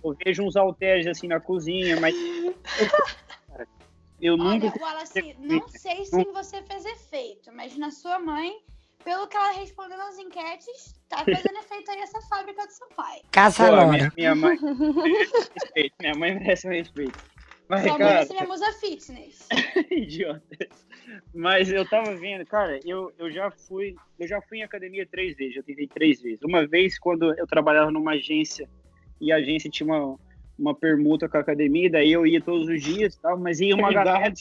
[0.03, 2.15] eu vejo uns halteres assim na cozinha, mas.
[4.21, 4.67] Eu nunca.
[4.67, 8.53] Olha, Wallace, não sei se em você fez efeito, mas na sua mãe,
[9.05, 13.21] pelo que ela respondeu nas enquetes, tá fazendo efeito aí essa fábrica do seu pai.
[13.31, 15.95] Casa Pô, minha, minha mãe merece respeito.
[16.01, 17.19] Minha mãe merece meu respeito.
[17.69, 19.49] Mas, Sua mãe cara, vai ser minha musa fitness.
[19.91, 20.69] idiota.
[21.35, 25.37] Mas eu tava vendo, cara, eu, eu já fui, eu já fui em academia três
[25.37, 26.43] vezes, já tentei três vezes.
[26.43, 28.69] Uma vez quando eu trabalhava numa agência
[29.21, 30.19] e a agência tinha uma,
[30.59, 33.93] uma permuta com a academia, daí eu ia todos os dias, tal, mas ia uma
[33.93, 34.33] galera,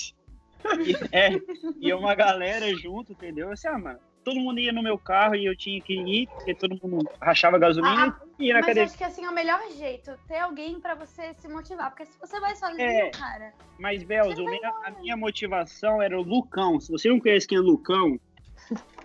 [0.85, 1.39] e, é,
[1.79, 3.51] ia uma galera junto, entendeu?
[3.51, 6.55] Assim, ah, mano, todo mundo ia no meu carro e eu tinha que ir, porque
[6.55, 8.83] todo mundo rachava gasolina e ia na Mas eu academia.
[8.85, 11.89] acho que assim é o melhor jeito, ter alguém pra você se motivar.
[11.89, 13.09] Porque se você vai sozinho, É.
[13.11, 13.53] cara.
[13.79, 16.79] Mas, minha- a minha motivação era o Lucão.
[16.79, 18.17] Se você não conhece quem é Lucão,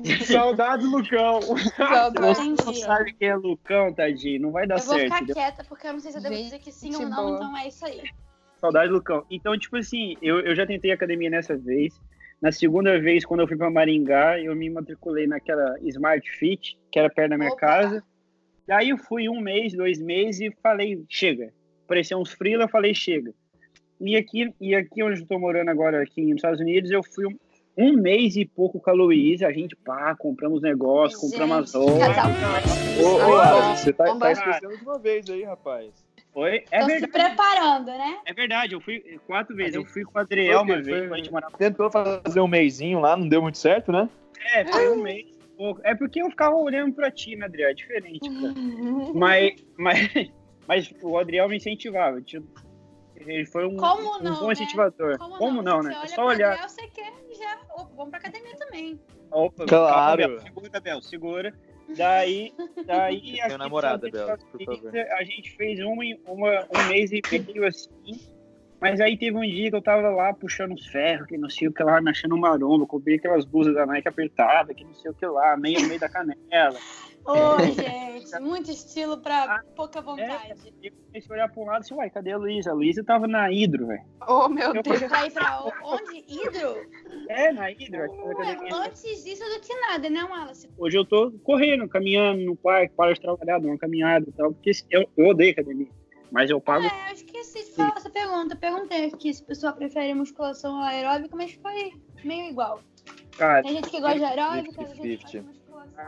[0.24, 1.40] Saudades, Lucão.
[1.76, 2.38] Saudades.
[2.38, 5.04] você não sabe quem é Lucão, tadinho, não vai dar Eu vou certo.
[5.04, 5.34] ficar entendeu?
[5.34, 7.36] quieta porque eu não sei se eu devo Gente dizer que sim ou não, boa.
[7.36, 8.02] então é isso aí.
[8.60, 9.24] Saudade, Lucão.
[9.30, 12.00] Então, tipo assim, eu, eu já tentei academia nessa vez.
[12.40, 16.98] Na segunda vez, quando eu fui pra Maringá, eu me matriculei naquela Smart Fit, que
[16.98, 17.60] era perto da minha Opa.
[17.60, 18.04] casa.
[18.66, 21.52] Daí eu fui um mês, dois meses e falei, chega.
[21.84, 23.34] Apareceu uns freela, eu falei, chega.
[24.00, 27.26] E aqui, e aqui onde eu tô morando agora, aqui nos Estados Unidos, eu fui
[27.26, 27.36] um,
[27.76, 29.48] um mês e pouco com a Luísa.
[29.48, 32.16] A gente, pá, compramos negócio, compramos as roupas.
[33.02, 36.07] Ô, ô, Alex, você tá, tá esquecendo de uma vez aí, rapaz.
[36.38, 36.62] Foi?
[36.70, 37.12] É Tô se verdade.
[37.12, 38.20] preparando, né?
[38.24, 39.74] É verdade, eu fui quatro vezes.
[39.74, 41.12] Eu fui com o Adriel uma vez, foi.
[41.12, 44.08] a gente morava Tentou fazer um meizinho lá, não deu muito certo, né?
[44.54, 45.26] É, foi um mês.
[45.56, 45.80] pouco.
[45.82, 47.70] É porque eu ficava olhando pra ti, né, Adriel?
[47.70, 48.54] É diferente, cara.
[49.14, 50.30] Mas, mas,
[50.68, 52.22] mas o Adriel me incentivava.
[52.22, 52.46] Tipo,
[53.16, 54.52] Ele foi um, Como um não, bom né?
[54.52, 55.18] incentivador.
[55.18, 55.94] Como, não, Você né?
[55.94, 56.48] É olha só olhar.
[56.50, 57.58] Gabriel, você quer já.
[57.74, 59.00] Opa, vamos pra academia também.
[59.32, 59.92] Opa, Claro.
[59.92, 61.54] calma, Bel, segura, Bel, segura.
[61.96, 62.52] Daí,
[62.84, 65.12] daí aqui namorada, nos Bel, Estados por Unidos, favor.
[65.12, 68.20] A gente fez uma, uma, um mês e meio assim.
[68.80, 71.66] Mas aí teve um dia que eu tava lá puxando os ferros, que não sei
[71.66, 75.14] o que lá, mexendo maromba, cobri aquelas blusas da Nike apertadas, que não sei o
[75.14, 76.78] que lá, meio no meio da canela
[77.28, 80.52] oh, gente, muito estilo pra pouca vontade.
[80.82, 82.70] É, eu comecei olhar pro lado e disse, uai, cadê a Luísa?
[82.70, 84.02] A Luísa tava na Hidro, velho.
[84.26, 85.00] Oh, meu eu Deus.
[85.00, 86.24] Vai pra onde?
[86.26, 86.90] Hidro?
[87.28, 88.10] É, na Hidro.
[88.38, 90.68] Ué, antes disso do que nada, né, Wallace?
[90.78, 94.52] Hoje eu tô correndo, caminhando no parque, para de trabalhar, dou uma caminhada e tal,
[94.52, 95.88] porque eu, eu odeio academia.
[96.30, 96.84] Mas eu pago.
[96.84, 98.54] É, eu esqueci de falar essa pergunta.
[98.54, 102.80] Perguntei aqui se a pessoa prefere musculação ou aeróbica, mas foi meio igual.
[103.36, 105.57] Cara, tem gente que gosta de aeróbica, 50, 50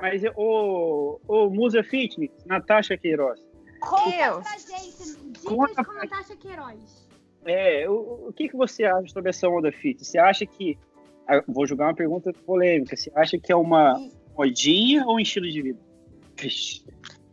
[0.01, 3.41] mas o, o Musa Fitness, Natasha Queiroz.
[3.81, 4.41] Conta Eu.
[4.41, 7.09] pra gente dicas Conta com Natasha Queiroz.
[7.45, 10.09] É, o, o que, que você acha sobre essa onda fitness?
[10.09, 10.79] Você acha que.
[11.27, 12.95] ah, Vou jogar uma pergunta polêmica.
[12.97, 13.95] Você acha que é uma
[14.37, 15.79] modinha ou um estilo de vida?
[16.37, 16.85] Vixe.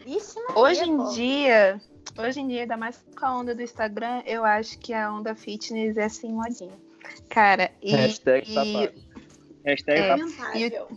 [0.05, 1.09] Isso não Hoje é, em pô.
[1.11, 1.81] dia,
[2.17, 5.35] hoje em dia, ainda mais com a onda do Instagram, eu acho que a onda
[5.35, 6.71] fitness é assim modinha.
[7.29, 8.89] Cara, e, Hashtag e-.
[9.65, 10.07] Hashtag É.
[10.07, 10.87] tá- Lamentável.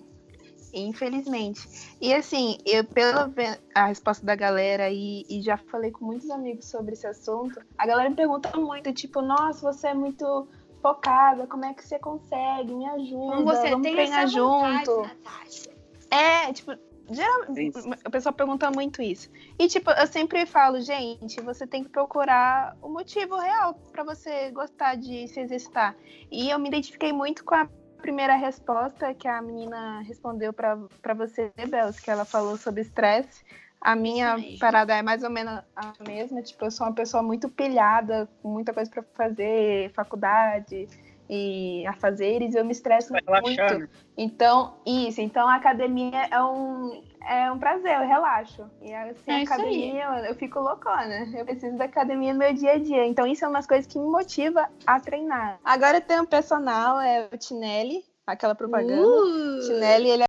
[0.72, 1.60] Infelizmente.
[2.00, 3.30] E assim, eu pela
[3.74, 7.86] a resposta da galera e, e já falei com muitos amigos sobre esse assunto, a
[7.86, 10.48] galera me pergunta muito, tipo, nossa, você é muito
[10.80, 12.72] focada, como é que você consegue?
[12.72, 15.02] Me ajuda, Como você vamos tem treinar essa vontade, junto.
[15.02, 15.70] Natasha.
[16.10, 16.72] É, tipo,
[17.10, 17.72] geral, Sim.
[18.06, 19.30] o pessoal pergunta muito isso.
[19.58, 24.50] E, tipo, eu sempre falo, gente, você tem que procurar o motivo real pra você
[24.50, 25.96] gostar de se exercitar.
[26.30, 27.68] E eu me identifiquei muito com a
[28.00, 33.44] primeira resposta que a menina respondeu pra pra você, Belos, que ela falou sobre estresse.
[33.80, 36.42] A minha parada é mais ou menos a mesma.
[36.42, 40.86] Tipo, eu sou uma pessoa muito pilhada, com muita coisa pra fazer, faculdade
[41.30, 43.62] e afazeres, eu me estresso muito.
[43.78, 43.88] né?
[44.18, 45.20] Então, isso.
[45.20, 48.70] Então, a academia é um, é um prazer, eu relaxo.
[48.82, 51.28] E assim, É academia, eu, eu fico loucona.
[51.36, 53.06] Eu preciso da academia no meu dia a dia.
[53.06, 55.58] Então, isso é umas coisas que me motiva a treinar.
[55.64, 59.02] Agora eu tenho um personal, é o Tinelli, aquela propaganda.
[59.02, 60.26] Uh, Tinelli, ele é.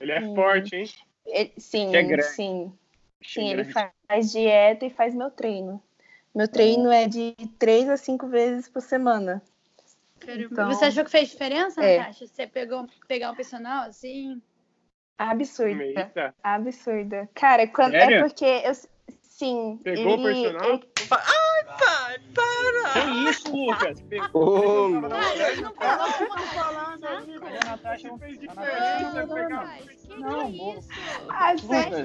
[0.00, 0.84] Ele é forte, hein?
[1.26, 2.24] ele- sim, é grande.
[2.24, 2.78] sim.
[3.24, 5.82] Sim, ele faz dieta e faz meu treino.
[6.34, 9.42] Meu treino é de três a cinco vezes por semana.
[10.28, 11.98] então- Você achou que fez diferença, É.
[11.98, 12.26] Natasha?
[12.26, 14.40] Você pegou, pegar um personal assim?
[15.18, 15.82] Absurda.
[15.84, 16.34] Eita.
[16.42, 17.28] Absurda.
[17.34, 18.72] Cara, quando, é porque eu.
[19.22, 19.78] Sim.
[19.84, 20.70] Pegou o ele- personal?
[20.74, 20.90] ele-
[22.92, 24.00] Que isso, Lucas?
[24.02, 24.88] Pegou.
[24.88, 25.08] Não, louco.
[25.10, 25.72] Cara, ele não
[26.46, 27.58] falando aí, cara.
[27.60, 29.26] A Natasha Não fez a diferença,
[30.16, 30.74] Não, boa.
[30.74, 30.88] é isso?
[31.28, 31.54] Ah,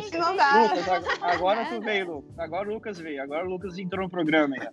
[0.09, 0.63] que não dá.
[0.63, 2.39] Lucas, ag- agora tu veio, Lucas.
[2.39, 3.23] Agora o Lucas veio.
[3.23, 4.69] Agora o Lucas entrou no programa é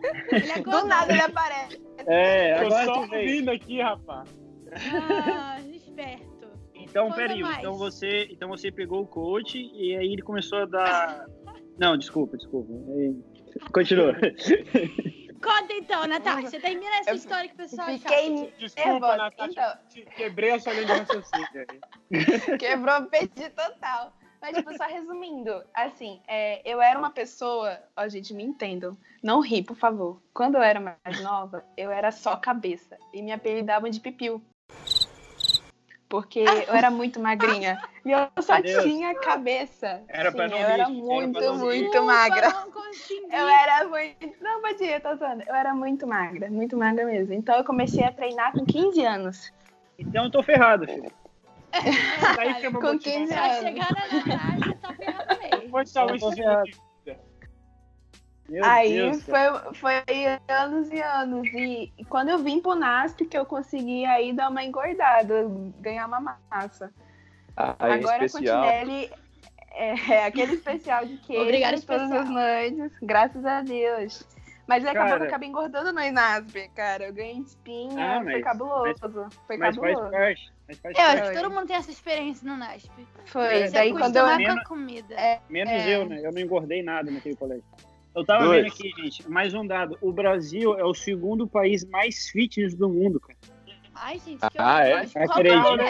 [0.62, 1.80] Do nada ele aparece.
[2.06, 3.22] É, Tô agora só tu veio.
[3.30, 4.28] ouvindo aqui, rapaz.
[4.72, 5.49] Ah.
[6.90, 7.40] Então, peraí.
[7.58, 11.26] Então você, então você pegou o coach e aí ele começou a dar.
[11.78, 12.72] Não, desculpa, desculpa.
[13.72, 14.12] Continua.
[15.42, 16.60] Conta então, Natasha.
[16.60, 18.52] Termina essa história que o pessoal Fiquei.
[18.58, 19.16] Desculpa, nervosa.
[19.16, 19.50] Natasha.
[19.50, 21.48] Então, te- Quebrei a sua linha de raciocínio.
[22.58, 24.12] quebrou o peito total.
[24.42, 27.78] Mas, tipo, só resumindo, assim, é, eu era uma pessoa.
[27.96, 28.96] Ó, gente, me entendam.
[29.22, 30.20] Não ri, por favor.
[30.32, 32.98] Quando eu era mais nova, eu era só cabeça.
[33.12, 34.42] E me apelidavam de pipiu.
[36.10, 37.80] Porque eu era muito magrinha.
[38.02, 38.82] E eu só Meu Deus.
[38.84, 40.02] tinha cabeça.
[40.08, 41.52] Era Sim, pra não Eu era rir, era muito, rir.
[41.52, 42.48] muito Desculpa, magra.
[42.48, 43.26] Não consegui.
[43.30, 44.42] Eu era muito.
[44.42, 45.42] Não, podia, tô zoando.
[45.46, 47.34] Eu era muito magra, muito magra mesmo.
[47.34, 49.52] Então eu comecei a treinar com 15 anos.
[49.98, 51.12] Então eu tô ferrado, filho.
[51.70, 52.98] Que é uma Com motivação.
[52.98, 53.58] 15 Pra anos.
[53.58, 55.70] chegar na Natasha, tá ferrado mesmo.
[55.70, 56.18] Foi só um
[58.50, 59.60] Meu Aí Deus, cara.
[59.72, 60.02] foi, foi
[60.48, 61.46] anos e anos.
[61.54, 65.46] E e quando eu vim pro NASP que eu consegui aí dar uma engordada,
[65.78, 66.92] ganhar uma massa.
[67.56, 68.60] Aí, Agora especial.
[68.62, 69.12] com Tinelli,
[69.72, 72.22] é, é aquele especial de queijo Obrigada, todas especial.
[72.22, 72.92] as noites.
[73.00, 74.26] Graças a Deus.
[74.66, 75.24] Mas acabou que Cara.
[75.24, 77.04] eu acabei engordando no INASP, cara.
[77.06, 79.28] Eu ganhei espinha, Ah, foi mas- cabuloso.
[79.46, 80.10] foi Mas faz cabuloso.
[80.12, 80.52] parte.
[80.68, 81.28] Mas faz Eu acho parte.
[81.36, 82.90] que todo mundo tem essa experiência no NASP.
[83.26, 83.62] Foi.
[83.62, 84.26] É, Daí Você quando eu.
[84.36, 85.14] Menos- a comida.
[85.14, 85.40] É.
[85.48, 85.96] Menos É.
[85.96, 86.20] eu, né?
[86.24, 87.64] Eu não engordei nada naquele colégio.
[88.14, 88.62] Eu tava Dois.
[88.62, 89.96] vendo aqui, gente, mais um dado.
[90.00, 93.38] O Brasil é o segundo país mais fitness do mundo, cara.
[93.94, 94.94] Ai, gente, que Ah, é?
[95.16, 95.80] Acredito.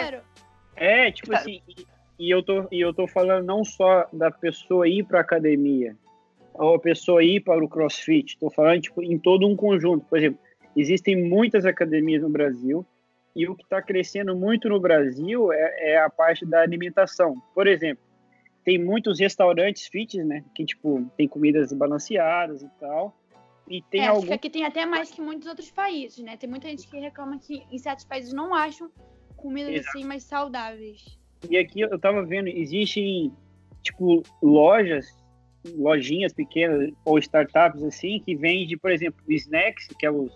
[0.75, 1.07] é?
[1.07, 1.85] É, tipo assim, e,
[2.19, 5.95] e eu tô, e eu tô falando não só da pessoa ir pra academia,
[6.53, 10.05] ou a pessoa ir para o crossfit, tô falando, tipo, em todo um conjunto.
[10.07, 10.39] Por exemplo,
[10.75, 12.85] existem muitas academias no Brasil,
[13.35, 17.35] e o que está crescendo muito no Brasil é, é a parte da alimentação.
[17.55, 18.03] Por exemplo,
[18.63, 23.15] tem muitos restaurantes fitness, né, que, tipo, tem comidas balanceadas e tal,
[23.67, 24.27] e tem é, algum...
[24.27, 26.35] que aqui tem até mais que muitos outros países, né?
[26.35, 28.91] Tem muita gente que reclama que em certos países não acham
[29.37, 29.89] comidas Exato.
[29.89, 31.17] assim mais saudáveis.
[31.49, 33.31] E aqui eu tava vendo, existem,
[33.81, 35.05] tipo, lojas,
[35.75, 40.31] lojinhas pequenas ou startups assim, que vendem, por exemplo, snacks, que é os,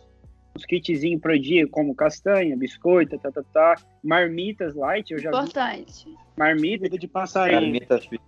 [0.56, 5.36] os kitzinhos pro dia, como castanha, biscoito, tá, tá, tá, marmitas light, eu já vi
[5.38, 6.16] Importante.
[6.38, 7.62] marmita, Comida de passarinho.
[7.62, 8.22] Marmita fit.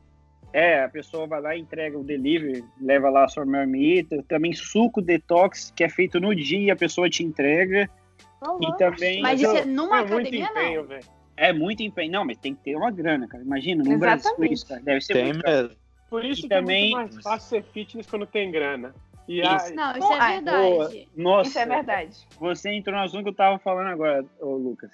[0.51, 4.51] é, a pessoa vai lá e entrega o delivery, leva lá a sua marmita, também
[4.53, 7.89] suco detox, que é feito no dia, a pessoa te entrega,
[8.61, 9.21] e também...
[9.21, 10.87] Mas isso é numa É muito academia, empenho, não.
[10.87, 11.05] velho.
[11.37, 14.53] É muito empenho, não, mas tem que ter uma grana, cara, imagina, no Brasil Exatamente.
[14.53, 15.75] isso, cara, deve ser Tem muito mesmo.
[16.09, 18.93] Por isso E que também- é muito mais fácil ser fitness quando tem grana.
[19.27, 19.65] E Isso.
[19.65, 21.07] aí, Não, isso é Ah, verdade.
[21.15, 22.27] Nossa, Isso é verdade.
[22.39, 24.91] Você entrou no assunto que eu tava falando agora, ô Lucas.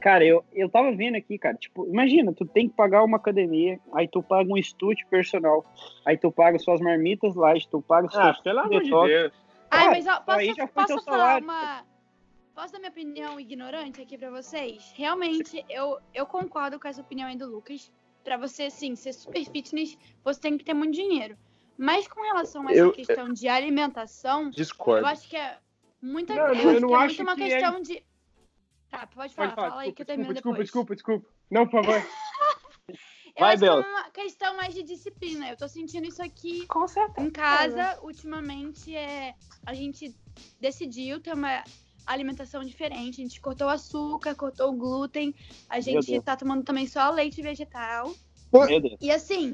[0.00, 3.80] Cara, eu, eu tava vendo aqui, cara, tipo, imagina, tu tem que pagar uma academia,
[3.92, 5.64] aí tu paga um estúdio personal,
[6.04, 8.90] aí tu paga suas marmitas light, tu paga ah, suas pelo amor de.
[8.90, 9.32] Deus.
[9.70, 11.44] Ai, mas ó, posso, posso falar salário.
[11.44, 11.84] uma.
[12.54, 14.92] Posso dar minha opinião ignorante aqui pra vocês?
[14.94, 17.90] Realmente, eu, eu concordo com essa opinião aí do Lucas.
[18.22, 21.36] Pra você, sim, ser super fitness, você tem que ter muito dinheiro.
[21.76, 25.06] Mas com relação a essa Eu- questão de alimentação, eu Discordo.
[25.06, 25.58] acho que é
[26.00, 27.80] muita, Não, eu eu não- eu acho que é acho muito uma que é- questão
[27.82, 28.02] de.
[28.90, 30.66] Tá, pode falar, Pode falar, fala aí que eu desculpa, termino desculpa, depois.
[30.66, 31.28] desculpa, desculpa.
[31.50, 31.94] Não, por favor.
[33.36, 33.80] Eu Vai, acho que é Bela.
[33.88, 35.50] uma questão mais de disciplina.
[35.50, 37.26] Eu tô sentindo isso aqui Com certeza.
[37.26, 39.34] em casa, ultimamente, é,
[39.66, 40.14] a gente
[40.60, 41.64] decidiu ter uma
[42.06, 43.20] alimentação diferente.
[43.20, 45.34] A gente cortou o açúcar, cortou o glúten.
[45.68, 48.14] A gente tá tomando também só leite vegetal.
[49.00, 49.52] E assim,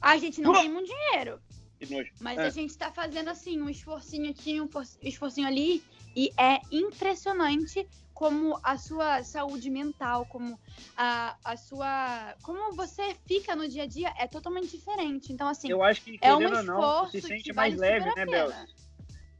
[0.00, 1.38] a gente não tem muito dinheiro.
[1.78, 2.10] Que nojo.
[2.20, 2.46] Mas É.
[2.46, 5.82] a gente tá fazendo assim, um esforcinho aqui, um for- esforcinho ali.
[6.16, 10.58] E é impressionante como a sua saúde mental, como
[10.96, 12.34] a, a sua.
[12.42, 15.32] Como você fica no dia a dia é totalmente diferente.
[15.32, 17.92] Então, assim, Eu acho que, é um ou não, esforço se sente que mais vale
[17.92, 18.52] leve, né, a Bel?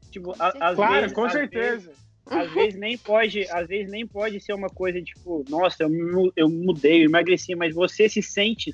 [0.09, 0.75] Tipo, Com a- às certeza.
[0.75, 1.87] Claro, vezes, com às certeza.
[1.87, 5.89] vezes- às vezes nem pode, às vezes nem pode ser uma coisa tipo, nossa, eu,
[6.35, 8.71] eu mudei, eu emagreci, mas você se sente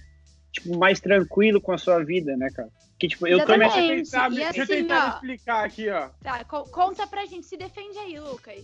[0.52, 2.70] tipo mais tranquilo com a sua vida, né, cara?
[3.00, 4.04] Que tipo, eu eu tentar, E
[4.36, 5.14] deixa eu assim, tentar me ó.
[5.16, 6.10] explicar aqui, ó.
[6.24, 7.46] Tá, co- conta pra gente.
[7.46, 8.64] Se defende aí, Lucas.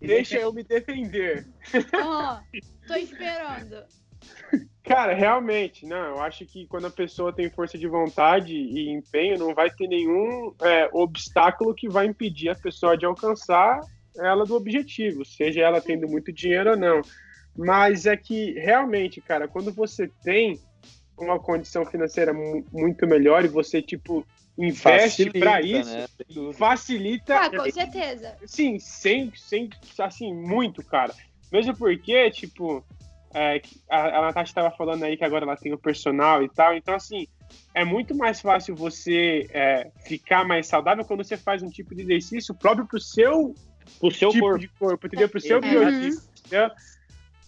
[0.00, 1.46] Deixa eu me defender.
[1.94, 2.40] Ó,
[2.86, 3.84] tô esperando.
[4.84, 9.38] Cara, realmente, não, eu acho que quando a pessoa tem força de vontade e empenho,
[9.38, 13.80] não vai ter nenhum é, obstáculo que vai impedir a pessoa de alcançar
[14.18, 17.00] ela do objetivo, seja ela tendo muito dinheiro ou não.
[17.56, 20.58] Mas é que, realmente, cara, quando você tem
[21.22, 24.26] uma condição financeira mu- muito melhor e você, tipo,
[24.58, 26.06] investe pra isso, né?
[26.54, 28.36] Facilita Ah, com certeza.
[28.46, 31.14] Sim, sem, sem, assim, muito, cara.
[31.50, 32.84] Mesmo porque, tipo,
[33.34, 36.74] é, a, a Natasha estava falando aí que agora ela tem o personal e tal,
[36.74, 37.26] então, assim,
[37.74, 42.02] é muito mais fácil você é, ficar mais saudável quando você faz um tipo de
[42.02, 43.54] exercício próprio pro seu
[43.98, 44.58] pro seu tipo corpo.
[44.58, 45.28] de corpo, entendeu?
[45.28, 45.68] Pro seu Uhum.
[45.70, 46.70] biotipo, entendeu?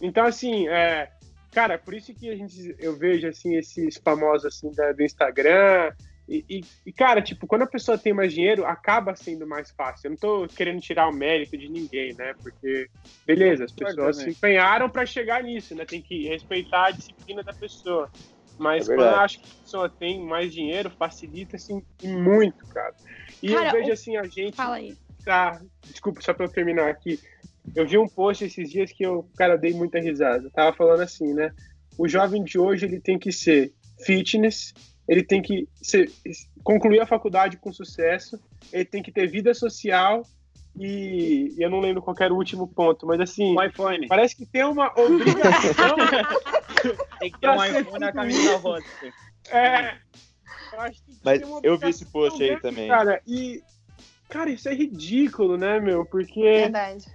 [0.01, 1.09] Então, assim, é,
[1.55, 5.93] cara, por isso que a gente, eu vejo, assim, esses famosos, assim, da- do Instagram,
[6.29, 10.07] e, e- e, cara, tipo, quando a pessoa tem mais dinheiro, acaba sendo mais fácil.
[10.07, 12.35] Eu não tô querendo tirar o mérito de ninguém, né?
[12.43, 12.89] Porque,
[13.27, 15.85] beleza, as pessoas se empenharam para chegar nisso, né?
[15.85, 18.11] Tem que respeitar a disciplina da pessoa.
[18.59, 22.95] Mas É quando eu acho que a pessoa tem mais dinheiro, facilita, assim, muito, cara.
[23.43, 24.97] E Cara, eu vejo, o- assim, a gente Fala aí.
[25.25, 25.61] tá.
[25.83, 27.21] Desculpa, só pra eu terminar aqui.
[27.75, 30.51] Eu vi um post esses dias que eu, cara, dei muita risada.
[30.51, 31.53] Tava falando assim, né?
[31.97, 33.73] O jovem de hoje ele tem que ser
[34.05, 34.75] fitness,
[35.09, 36.11] ele tem que ser,
[36.63, 38.41] concluir a faculdade com sucesso,
[38.73, 40.27] ele tem que ter vida social
[40.77, 44.09] e, e eu não lembro qual era o último ponto, mas assim, Um iPhone.
[44.09, 45.97] parece que tem uma obrigação.
[47.19, 48.85] Tem que ter um iPhone na camisa rosa.
[49.51, 49.95] é,
[50.71, 52.89] eu acho que Mas tem uma eu vi esse post aí grande, também.
[52.89, 53.63] Cara, e
[54.29, 56.05] cara, isso é ridículo, né, meu?
[56.05, 57.07] Porque Verdade.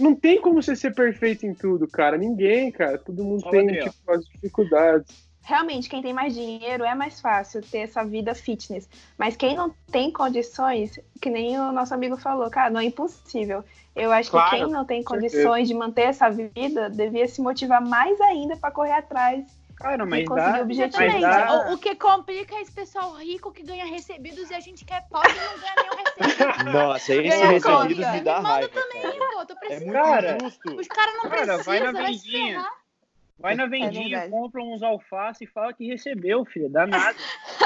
[0.00, 2.16] Não tem como você ser perfeito em tudo, cara.
[2.16, 2.98] Ninguém, cara.
[2.98, 5.30] Todo mundo Fala, tem tipo, as dificuldades.
[5.42, 8.88] Realmente, quem tem mais dinheiro é mais fácil ter essa vida fitness.
[9.16, 13.64] Mas quem não tem condições, que nem o nosso amigo falou, cara, não é impossível.
[13.96, 15.36] Eu acho Claro, que quem não tem com certeza.
[15.36, 19.44] condições de manter essa vida devia se motivar mais ainda para correr atrás
[19.80, 20.64] Cara, mas dá.
[20.66, 24.60] Mas dá- O, o que complica é esse pessoal rico que ganha recebidos e a
[24.60, 26.64] gente que é pobre e não ganha nenhum recebido.
[26.72, 28.12] Nossa, esse Ganha recebidos conta.
[28.12, 28.68] me dá Me manda raiva.
[28.68, 29.14] também, cara.
[29.32, 29.86] pô, tô É precisando.
[29.86, 30.80] muito Cara, injusto.
[30.80, 32.66] Os caras não Cara, precisam, vai na vendinha.
[33.38, 34.30] Vai na É vendinha, verdade.
[34.30, 36.68] compra uns alface e fala que recebeu, filho.
[36.68, 37.16] Dá nada.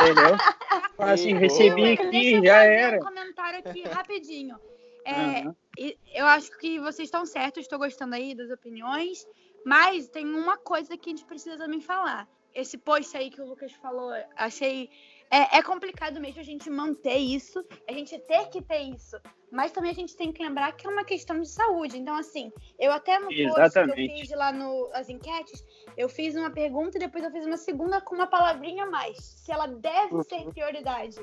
[0.00, 0.36] Entendeu?
[0.96, 2.96] Fala assim, recebi aqui, deixa eu já fazer era.
[2.96, 4.56] um comentário aqui rapidinho.
[5.04, 5.44] É,
[5.76, 9.26] e- eu acho que vocês estão certos, estou gostando aí das opiniões,
[9.64, 12.28] mas tem uma coisa que a gente precisa também falar.
[12.54, 14.88] Esse post aí que o Lucas falou, achei.
[15.30, 19.16] É, é complicado mesmo a gente manter isso, a gente ter que ter isso.
[19.50, 21.98] Mas também a gente tem que lembrar que é uma questão de saúde.
[21.98, 25.64] Então, assim, eu até no post que eu fiz lá no, as enquetes,
[25.96, 29.16] eu fiz uma pergunta e depois eu fiz uma segunda com uma palavrinha a mais.
[29.16, 31.16] Se ela deve ser prioridade.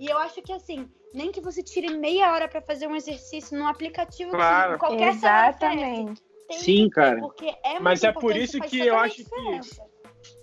[0.00, 3.56] E eu acho que assim, nem que você tire meia hora pra fazer um exercício
[3.56, 4.72] num aplicativo Claro.
[4.72, 6.31] que qualquer celular oferece, Exatamente.
[6.52, 7.20] Tem Sim, que cara.
[7.20, 9.82] Porque é Mas é por isso que eu acho que- diferença.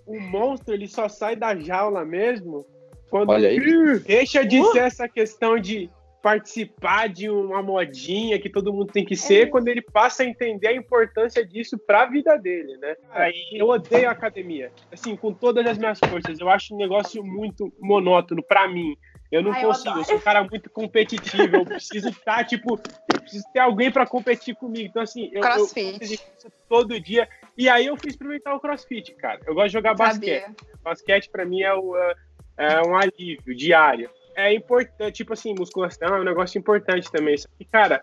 [0.06, 2.66] O monstro, ele só sai da jaula mesmo
[3.10, 4.00] quando Olha aí.
[4.00, 5.90] deixa de ser essa questão de
[6.22, 9.46] participar de uma modinha que todo mundo tem que ser, É.
[9.46, 12.96] quando ele passa a entender a importância disso pra vida dele, né?
[13.12, 16.38] Aí, Eu odeio a academia, assim, com todas as minhas forças.
[16.40, 18.96] Eu acho um negócio muito monótono pra mim.
[19.32, 20.06] Eu não eu consigo, eu, adoro.
[20.08, 21.58] sou um cara muito competitivo.
[21.58, 24.88] Eu preciso estar, tipo, eu preciso ter alguém pra competir comigo.
[24.88, 26.04] Então, assim, eu, eu Crossfit.
[26.04, 27.30] exercício todo dia.
[27.56, 29.40] E aí eu fui experimentar o crossfit, cara.
[29.46, 30.42] Eu gosto de jogar basquete.
[30.42, 30.56] Sabia.
[30.84, 32.16] Basquete pra mim é, o, é-
[32.58, 34.10] é um alívio diário.
[34.36, 37.38] É importante, tipo assim, musculação é um negócio importante também.
[37.38, 38.02] Só que, cara,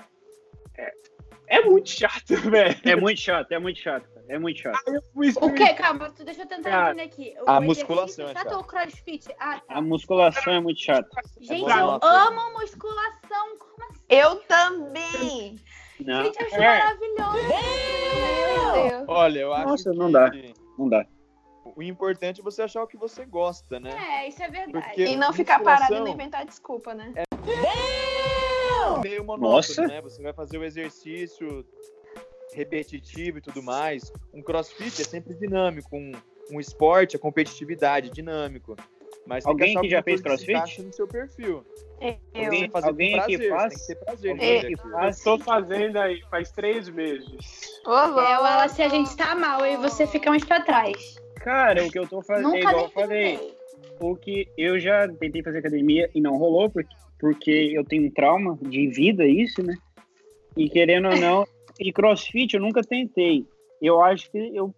[0.77, 0.93] é,
[1.49, 2.77] é muito chato, velho.
[2.85, 4.07] é muito chato, é muito chato.
[4.29, 4.77] É muito chato.
[4.89, 5.75] Eu fui O que?
[5.75, 7.35] Calma, tu- deixa eu tentar Cara, entender aqui.
[7.41, 9.29] O a musculação é chato ou crossfit?
[9.39, 9.75] Ah, tá.
[9.77, 11.09] A musculação é muito chata.
[11.41, 13.57] Gente, bom, eu amo musculação.
[13.59, 14.03] Como assim?
[14.09, 15.61] Eu também.
[16.01, 16.79] Não, Gente, eu acho É.
[16.79, 17.49] maravilhoso.
[17.49, 19.05] Meu Deus.
[19.09, 20.31] Olha, eu acho Nossa, que não dá.
[20.79, 21.07] não dá.
[21.75, 23.91] o importante é você achar o que você gosta, né?
[24.23, 24.87] É, isso é verdade.
[24.87, 27.13] Porque- E não ficar parado e não inventar desculpa, né?
[27.17, 27.25] É
[29.03, 29.87] meio monótono, Nossa.
[29.87, 30.01] né?
[30.01, 31.67] Você vai fazer o exercício
[32.57, 34.11] repetitivo e tudo mais.
[34.33, 36.13] Um crossfit é sempre dinâmico, um,
[36.51, 38.75] um esporte é competitividade, dinâmico.
[39.27, 40.83] Mas tem Alguém que que já fez que crossfit?
[40.83, 41.65] no seu perfil.
[42.01, 42.17] Eu.
[42.35, 43.75] Alguém Alguém- prazer, faz?
[43.87, 44.71] tem que prazer.
[44.71, 45.23] Eu faz?
[45.23, 47.81] tô fazendo aí faz três meses.
[47.85, 48.21] Ô, louco.
[48.21, 51.17] É, o ela se a gente tá mal e você fica mais pra trás.
[51.37, 53.33] Cara, o que eu tô fazendo é Nunca igual eu falei.
[53.33, 53.57] defendei.
[53.99, 58.57] Porque eu já tentei fazer academia e não rolou, porque, porque eu tenho um trauma
[58.63, 59.75] de vida, isso, né?
[60.57, 61.47] E querendo ou não,
[61.81, 63.47] e crossfit eu nunca tentei.
[63.81, 64.75] Eu acho que eu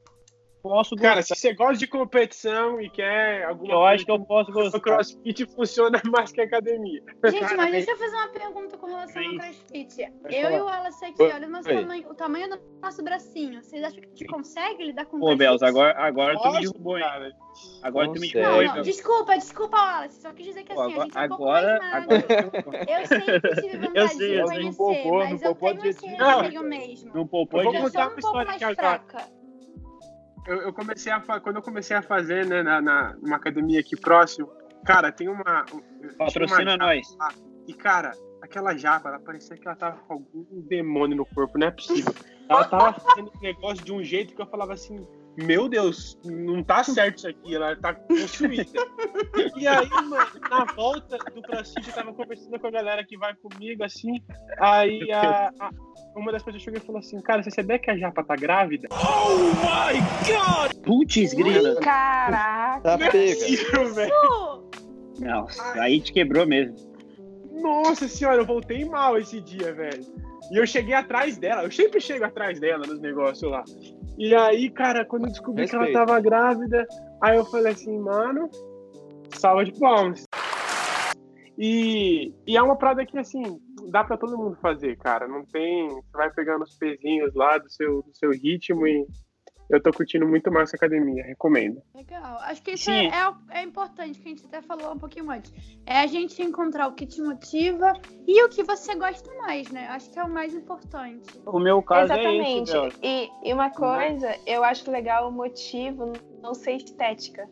[0.69, 1.09] posso gostar.
[1.09, 4.79] Cara, se você gosta de competição e quer alguma eu acho que eu posso gostar.
[4.79, 7.03] o crossfit funciona mais que a academia.
[7.27, 10.11] Gente, mas deixa eu fazer uma pergunta com relação ao crossfit.
[10.23, 10.57] Pode Eu falar.
[10.57, 11.75] e o Wallace aqui, olha o, nosso Oi.
[11.81, 13.63] tamanho, o tamanho do nosso bracinho.
[13.63, 15.35] Vocês acham que a gente consegue lidar com Pô?
[15.37, 17.05] Belos, agora, agora tu me derrubou, hein?
[17.05, 17.33] cara.
[17.83, 20.21] Agora tu me derrubou, Não, não, desculpa, desculpa, Wallace.
[20.21, 22.15] Só quis dizer que Pô, assim, a gente é um pouco agora, mais magro.
[22.17, 25.37] agora, Eu sempre tive vontade Eu sei, de eu conhecer, sei, não poupou, mas não
[25.51, 26.41] eu poupou tenho de esse jeito nenhum.
[26.41, 27.15] receio mesmo.
[27.15, 28.77] não poupou Eu Eu sou contar um pouco história mais agora.
[28.77, 29.38] fraca.
[30.49, 33.97] Eu, eu comecei a quando eu comecei a fazer, né, na, na numa academia aqui
[33.97, 34.51] próximo,
[34.85, 37.17] cara, tem uma um- Patrocina uma nós.
[37.19, 37.29] lá,
[37.67, 41.67] E cara, aquela japa, ela parecia que ela tava com algum demônio no corpo, não
[41.67, 42.15] é possível.
[42.49, 46.83] Ela tava fazendo negócio de um jeito que eu falava assim, meu Deus, não tá
[46.83, 48.65] certo isso aqui, ela tá possuída.
[49.57, 53.35] E aí, mano, na volta do CrossFit, eu tava conversando com a galera que vai
[53.35, 54.23] comigo, assim,
[54.59, 55.71] aí a- a-
[56.15, 58.89] uma das pessoas chegou e falou assim, cara, você sabia que a japa tá grávida?
[60.83, 61.77] Putz, grila.
[61.81, 62.81] Caraca.
[62.81, 63.85] Tá Não é pega.
[63.95, 64.13] velho.
[65.21, 66.77] Nossa, aí te quebrou mesmo.
[67.61, 70.05] Nossa senhora, eu voltei mal esse dia, velho.
[70.51, 71.65] E eu cheguei atrás dela.
[71.65, 73.65] Eu sempre chego atrás dela nos negócios lá.
[74.17, 75.97] E aí, cara, quando eu descobri que Respeito.
[75.99, 76.87] ela tava grávida,
[77.21, 78.49] aí eu falei assim, mano,
[79.35, 80.25] salva de palmas.
[81.59, 83.43] E, e é uma parada que, assim,
[83.91, 85.27] dá pra todo mundo fazer, cara.
[85.27, 85.89] Não tem.
[85.89, 89.05] Você vai pegando os pezinhos lá do seu, do seu ritmo e
[89.69, 91.83] eu tô curtindo muito mais essa academia, recomendo.
[91.95, 92.39] legal.
[92.43, 95.53] Acho que isso é, é, é importante, que a gente até falou um pouquinho antes.
[95.85, 97.93] É a gente encontrar o que te motiva
[98.27, 99.89] e o que você gosta mais, né?
[99.89, 101.39] Acho que é o mais importante.
[101.45, 102.47] O meu caso Exatamente.
[102.47, 102.93] é esse, Bel.
[103.03, 107.47] e, e uma coisa, eu acho legal o motivo não ser estética.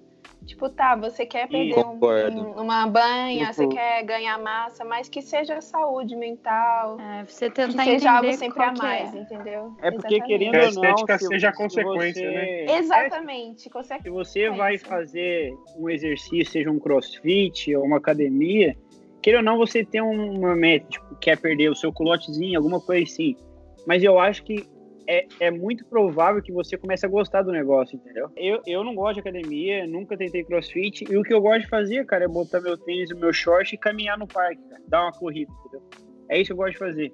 [0.47, 3.69] Tipo, tá, você quer perder um- um- uma banha, você Uhum.
[3.71, 8.63] quer ganhar massa, mas que seja saúde mental, É, você que tentar seja algo sempre
[8.63, 9.19] a que mais, é.
[9.19, 9.73] entendeu?
[9.83, 10.27] É porque, Exatamente.
[10.27, 12.79] querendo Que a ou não, estética se- seja a se consequência, você- né?
[12.79, 14.03] Exatamente, consegue.
[14.05, 14.89] Se você vai Consequência.
[14.89, 18.77] fazer um exercício, seja um crossfit ou uma academia,
[19.21, 23.03] queira ou não, você tem uma meta, tipo, quer perder o seu culotezinho, alguma coisa
[23.03, 23.37] assim.
[23.85, 24.65] Mas eu acho que
[25.09, 28.29] é, é muito provável que você comece a gostar do negócio, entendeu?
[28.37, 31.69] Eu, eu não gosto de academia, nunca tentei crossfit, e o que eu gosto de
[31.69, 35.03] fazer, cara, é botar meu tênis e meu short e caminhar no parque, cara, dar
[35.03, 35.83] uma corrida, entendeu?
[36.29, 37.13] É isso que eu gosto de fazer.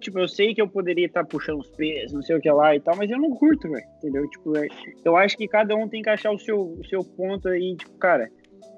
[0.00, 2.74] Tipo, eu sei que eu poderia estar puxando os pesos, não sei o que lá
[2.74, 4.26] e tal, mas eu não curto, velho, entendeu?
[4.30, 4.68] Tipo, é-
[5.04, 7.92] eu acho que cada um tem que achar o seu, o seu ponto aí, tipo,
[7.98, 8.30] cara,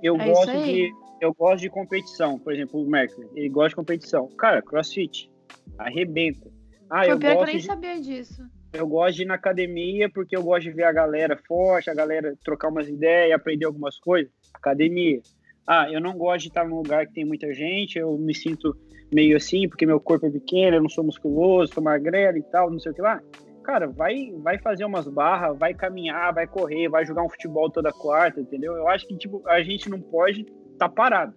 [0.03, 0.90] eu É gosto de
[1.20, 4.26] eu gosto de competição, por exemplo, o Mercury, ele gosta de competição.
[4.36, 5.30] Cara, crossfit,
[5.78, 6.51] arrebenta.
[6.95, 8.43] Ah, Foi eu pior que eu gosto, nem de, sabia disso.
[8.74, 11.95] eu gosto de ir na academia porque eu gosto de ver a galera forte, a
[11.95, 14.30] galera trocar umas ideias, aprender algumas coisas.
[14.53, 15.22] Academia.
[15.66, 18.76] Ah, eu não gosto de estar num lugar que tem muita gente, eu me sinto
[19.11, 22.70] meio assim, porque meu corpo é pequeno, eu não sou musculoso, sou magrelo e tal,
[22.70, 23.22] não sei o que lá.
[23.64, 27.90] Cara, vai, vai fazer umas barras, vai caminhar, vai correr, vai jogar um futebol toda
[27.93, 28.74] quarta, entendeu?
[28.74, 31.32] Eu acho que, tipo, a gente não pode estar parado.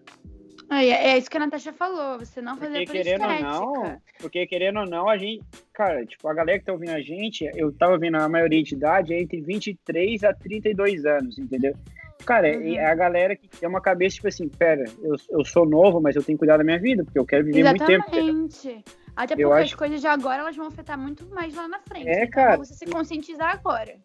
[0.71, 3.49] É, é isso que a Natasha falou, você não fazer Porque por querendo ou estética.
[3.51, 5.43] não, porque querendo ou não, a gente,
[5.73, 8.73] cara, tipo, a galera que tá ouvindo a gente, eu tava vendo a maioria de
[8.73, 11.73] idade é entre 23 a 32 anos, entendeu?
[12.25, 12.73] Cara, Uhum.
[12.75, 16.15] é a galera que tem uma cabeça, tipo assim, pera, eu, eu sou novo, mas
[16.15, 18.05] eu tenho que cuidar da minha vida, porque eu quero viver muito tempo.
[18.11, 18.83] Exatamente.
[19.15, 21.79] Até Eu porque acho- as coisas de agora elas vão afetar muito mais lá na
[21.79, 22.07] frente.
[22.09, 22.57] É, então cara.
[22.57, 23.95] você se conscientizar agora.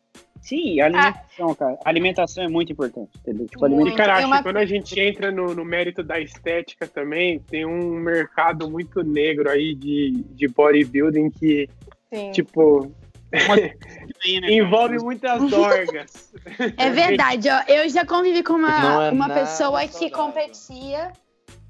[0.43, 1.79] Sim, e a alimentação, cara.
[1.85, 3.47] A alimentação é muito importante, entendeu?
[3.47, 3.73] Tipo, Muito.
[3.73, 3.97] E, alimentação.
[3.97, 7.39] cara, É acho uma- que quando a gente entra no, no mérito da estética também,
[7.41, 11.69] tem um mercado muito negro aí de, de bodybuilding que,
[12.13, 12.31] Sim.
[12.33, 12.91] tipo,
[14.25, 15.03] envolve cara?
[15.05, 16.33] muitas dorgas.
[16.77, 17.63] É verdade, ó.
[17.73, 20.17] Eu já convivi com uma, é uma nada pessoa que saudável.
[20.19, 21.13] competia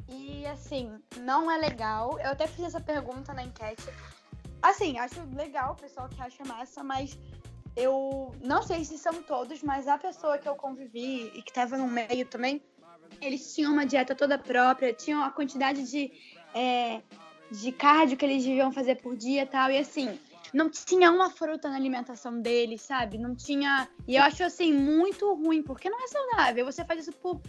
[0.09, 0.91] e, assim,
[1.21, 2.18] não é legal.
[2.23, 3.83] Eu até fiz essa pergunta na enquete.
[4.62, 7.18] Assim, acho legal o pessoal que acha massa, mas
[7.81, 11.76] eu não sei se são todos, mas a pessoa que eu convivi e que tava
[11.76, 12.62] no meio também,
[13.20, 16.12] eles tinham uma dieta toda própria, tinham a quantidade de,
[16.55, 17.01] é,
[17.51, 20.18] de cardio que eles deviam fazer por dia e tal, e assim,
[20.53, 23.19] não tinha uma fruta na alimentação deles, sabe?
[23.19, 23.89] Não tinha.
[24.07, 26.65] E eu acho assim muito ruim, porque não é saudável.
[26.65, 27.41] Você faz isso por.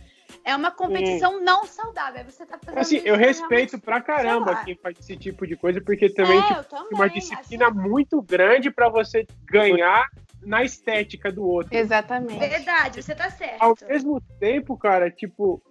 [0.43, 2.24] É uma competição não saudável.
[2.26, 6.10] Você tá fazendo Assim, eu respeito pra caramba quem faz esse tipo de coisa, porque
[6.10, 10.08] também é, tipo, também, tem uma disciplina muito grande pra você ganhar
[10.41, 11.76] na estética do outro.
[11.76, 12.39] Exatamente.
[12.39, 13.62] Verdade, você tá certo.
[13.62, 15.62] Ao mesmo tempo, cara, tipo,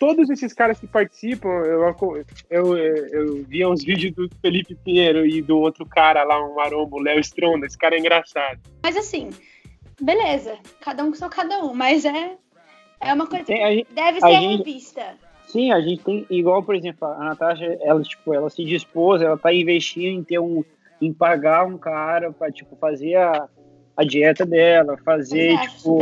[0.00, 1.94] todos esses caras que participam, eu,
[2.50, 6.96] eu, eu via uns vídeos do Felipe Pinheiro e do outro cara lá, um marombo,
[6.96, 8.58] o Léo Stronda, esse cara é engraçado.
[8.82, 9.28] Mas assim,
[10.00, 10.56] beleza.
[10.80, 11.74] Cada um com seu cada um.
[11.74, 12.36] Mas é,
[12.98, 15.02] é uma coisa Tem- a gente- que deve a ser gente- revista.
[15.46, 19.36] Sim, a gente tem, igual, por exemplo, a Natasha, ela, tipo, ela se dispôs, ela
[19.36, 20.64] tá investindo em ter um,
[21.00, 23.48] em pagar um cara pra, tipo, fazer a,
[24.00, 25.98] a dieta dela, fazer, Exato, tipo,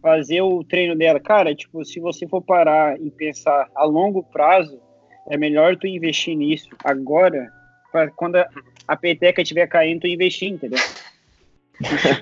[0.00, 1.20] fazer o treino dela.
[1.20, 4.80] Cara, tipo, se você for parar e pensar a longo prazo,
[5.28, 7.52] é melhor tu investir nisso agora,
[7.92, 8.48] pra quando a,
[8.86, 10.78] a peteca estiver caindo, tu investir, entendeu?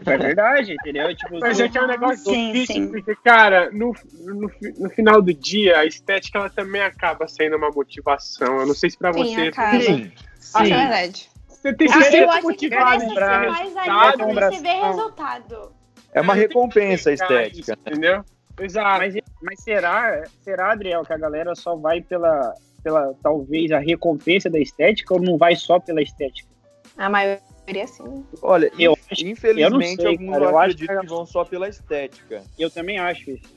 [0.07, 1.15] é verdade, entendeu?
[1.15, 2.89] Tipo, Mas tu- é que é um negócio Sim, difícil, sim.
[2.91, 7.71] porque, cara, no, no, no final do dia, a estética ela também acaba sendo uma
[7.71, 8.59] motivação.
[8.61, 9.41] Eu não sei se pra Sim, você.
[9.43, 9.81] acaba.
[9.81, 10.13] Sim.
[10.57, 10.65] É Sim.
[10.65, 11.36] verdade.
[11.67, 14.63] Você tem que Ah, ser eu acho que motivado cresce pra mais ainda quando você
[14.63, 15.73] vê resultado.
[16.13, 17.59] É uma que recompensa estética.
[17.61, 18.25] isso, entendeu?
[18.59, 18.99] Exato.
[19.01, 22.55] Mas, mas será, será, Adriel, que a galera só vai pela,
[22.85, 26.49] pela, talvez, a recompensa da estética ou não vai só pela estética?
[26.97, 27.41] A maioria
[27.87, 28.25] sim.
[28.41, 31.45] Olha, Eu inf- acho- eu infelizmente sei, alguns cara, eu acredito que- que vão só
[31.45, 32.43] pela estética.
[32.59, 33.55] Eu também acho isso.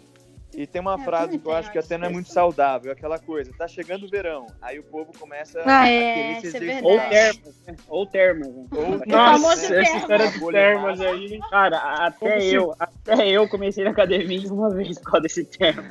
[0.54, 2.92] E tem uma É, eu frase que eu acho que até não é muito saudável,
[2.92, 6.58] aquela coisa, tá chegando o verão, aí o povo começa Ah, a é, querer se
[6.58, 6.84] é exercitar.
[6.86, 7.76] Ou termas, né?
[7.88, 8.48] Ou termas.
[8.56, 8.66] né?
[8.72, 9.06] Ou-
[9.40, 9.76] Nossa, termo.
[9.82, 11.10] essa história de máxima.
[11.10, 11.40] aí.
[11.52, 15.84] Cara, até eu, até eu comecei na academia uma vez por causa desse termo.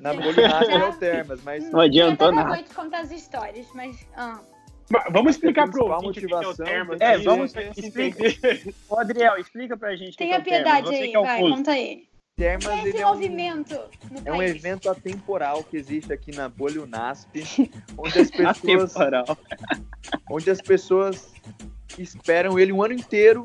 [0.00, 2.54] Na máxima é o termas, mas Não adiantou eu nada.
[2.56, 3.96] vou te contar as histórias, mas.
[4.16, 4.40] Ah.
[5.12, 6.66] Vamos explicar a pro ouvinte o que que é o motivação
[7.00, 8.26] É, aí, vamos pra gente explica.
[8.26, 8.74] entender.
[8.88, 10.62] Ô, Adriel, explica pra gente o que Tenha é o termo.
[10.64, 12.13] piedade aí, é vai, conta aí.
[12.36, 13.80] Termas é esse ele é um, movimento
[14.24, 19.38] é um evento atemporal que existe aqui na bolha UNASP, onde as pessoas Atemporal.
[20.30, 21.32] onde as pessoas
[21.98, 23.44] esperam ele um ano inteiro.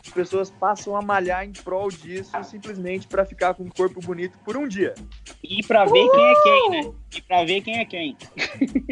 [0.00, 4.38] As pessoas passam a malhar em prol disso simplesmente para ficar com um corpo bonito
[4.44, 4.94] por um dia.
[5.42, 6.92] E pra ver quem é quem, né?
[7.16, 8.16] E pra ver quem é quem.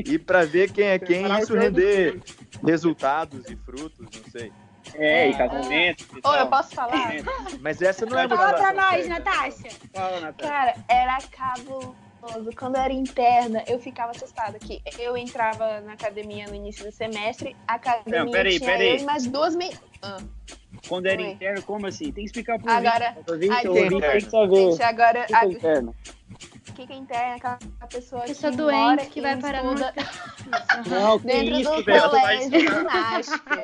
[0.05, 2.21] E para ver quem é quem, isso render
[2.65, 4.51] resultados e frutos, não sei.
[4.95, 6.05] É, e casamento.
[6.15, 7.13] e Ô, eu posso falar?
[7.61, 9.09] Mas essa não é a Fala pra nós.
[9.09, 9.69] Natasha.
[9.93, 10.53] Fala, Natália.
[10.53, 12.51] Cara, era cabuloso.
[12.57, 16.93] Quando eu era interna, eu ficava assustada que eu entrava na academia no início do
[16.93, 18.89] semestre, a academia Não, peraí, tinha peraí.
[18.91, 19.81] eu e mais duas meninas.
[20.89, 21.29] Quando era Oi.
[21.31, 22.05] interno, como assim?
[22.07, 23.67] Tem que explicar pro Agora- ouvinte.
[23.67, 24.01] O ouvinte, interno.
[24.01, 24.71] tem que saber.
[24.71, 25.95] Gente, agora, O que é interno?
[26.69, 27.25] o que que é interna?
[27.33, 27.59] é Aquela
[27.91, 29.95] pessoa, Pessoa que doente mora que vai parar no estuda
[30.91, 32.11] Não, que dentro isso, do velho.
[32.11, 33.57] colégio de ginástica.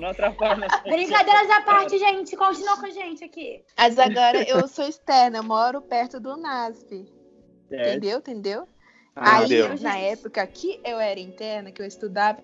[0.00, 0.80] Não atrapalha a a.
[0.82, 2.36] Brincadeiras à parte, gente.
[2.36, 3.64] Continua com a gente aqui.
[3.76, 7.06] Mas agora eu sou externa, eu moro perto do NASP.
[7.70, 8.18] Entendeu?
[8.18, 8.68] Entendeu?
[9.20, 9.76] Ah, Aí, deu.
[9.80, 12.38] na época que eu era interna, que eu estudava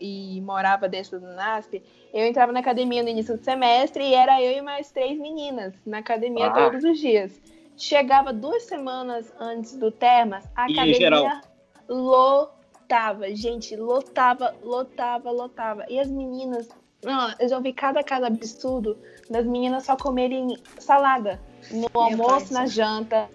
[0.00, 4.42] e morava dentro do NASP, eu entrava na academia no início do semestre e era
[4.42, 6.50] eu e mais três meninas na academia Ah.
[6.52, 7.40] todos os dias.
[7.76, 11.40] Chegava duas semanas antes do Termas, a E em academia geral?
[11.88, 13.34] lotava.
[13.34, 15.84] Gente, lotava, lotava, lotava.
[15.88, 16.68] E as meninas,
[17.04, 18.98] não, eu já vi cada cada absurdo
[19.28, 21.40] das meninas só comerem salada.
[21.70, 23.28] No almoço, pai, na janta,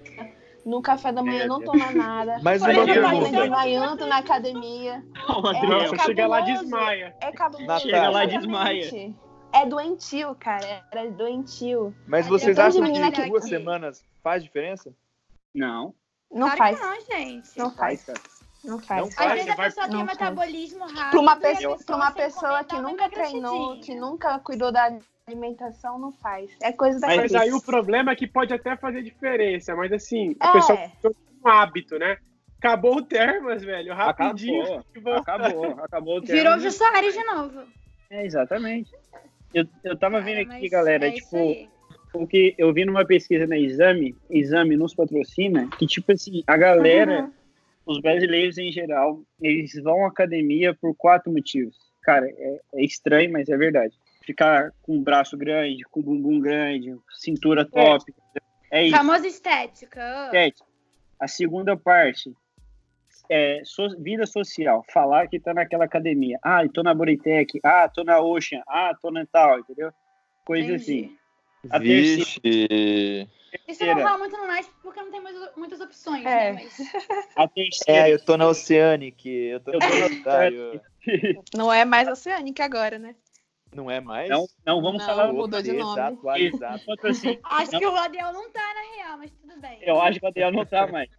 [0.66, 1.72] no café da manhã Meu não Deus.
[1.72, 2.40] toma nada.
[2.44, 3.32] Mas uma Menina pergunta.
[3.32, 5.04] desmaiando na academia.
[5.28, 6.64] Não, É, Adriel, Nossa, chega lá e cabuloso.
[6.64, 7.16] desmaia.
[7.22, 7.80] É cabuloso.
[7.82, 9.16] Chega lá e desmaia.
[9.54, 10.86] É doentio, cara.
[10.92, 11.94] Era doentio.
[12.08, 13.30] Mas vocês eu acham que aqui.
[13.30, 14.94] duas semanas faz diferença?
[15.54, 15.94] Não,
[16.32, 16.80] Não claro faz.
[16.80, 17.58] que não, gente.
[17.60, 18.04] Não faz.
[18.06, 18.20] cara.
[18.64, 19.02] Não faz.
[19.02, 20.20] Não Às faz, vezes você a vai- pessoa tem não faz.
[20.20, 21.10] metabolismo rápido.
[21.10, 24.98] Pra uma, e pra uma pessoa que nunca treinou, que nunca cuidou da
[25.32, 26.52] alimentação, não faz.
[26.62, 27.44] É coisa da Mas Mas cabeça.
[27.44, 30.52] aí o problema é que pode até fazer diferença, mas assim, a É.
[30.54, 31.12] pessoa tem
[31.44, 32.18] um hábito, né?
[32.60, 34.62] Acabou o termas, velho, rapidinho.
[34.94, 36.60] Acabou, acabou, acabou o Virou termo.
[36.60, 37.62] Jô Soares de novo.
[38.10, 38.92] É, exatamente.
[39.54, 41.70] Eu, eu tava vendo Cara, aqui, mas galera, é tipo,
[42.12, 47.24] porque eu vi numa pesquisa na Exame, Exame nos patrocina, que tipo assim, a galera,
[47.24, 47.32] Uhum.
[47.88, 51.76] os brasileiros em geral, eles vão à academia por quatro motivos.
[52.04, 53.96] Cara, é, é estranho, mas é verdade.
[54.24, 58.14] Ficar com o braço grande, com o bumbum grande, cintura top.
[58.70, 58.96] É, isso.
[58.96, 60.30] Famosa estética.
[60.32, 60.62] Sete.
[61.20, 62.32] A segunda parte
[63.30, 64.86] é so- vida social.
[64.94, 66.38] Falar que tá naquela academia.
[66.44, 67.60] Ah, tô na Boritec.
[67.64, 68.62] Ah, tô na Ocean.
[68.68, 69.92] Ah, tô na tal, entendeu?
[70.46, 71.18] Coisa assim.
[71.70, 72.40] A Vixe.
[72.44, 73.94] Isso não terceira.
[73.96, 76.54] rola muito no Nice porque não tem muitas, muitas opções, É.
[76.54, 76.64] né?
[76.64, 76.80] Mas
[77.36, 78.08] A terceira.
[78.10, 80.82] É, eu tô na Oceanic, eu tô Eu tô na Oceanic.
[81.56, 83.16] Não é mais oceânica agora, né?
[83.74, 84.30] Não é mais?
[84.30, 85.96] Não, não vamos Não, falar mudou de nome.
[85.96, 86.82] Desatualizado.
[86.88, 87.40] Outro assim.
[87.44, 87.80] acho Não.
[87.80, 89.80] que o Adriel não tá na real, mas tudo bem.
[89.82, 91.10] Eu acho que o Adriel não tá mais.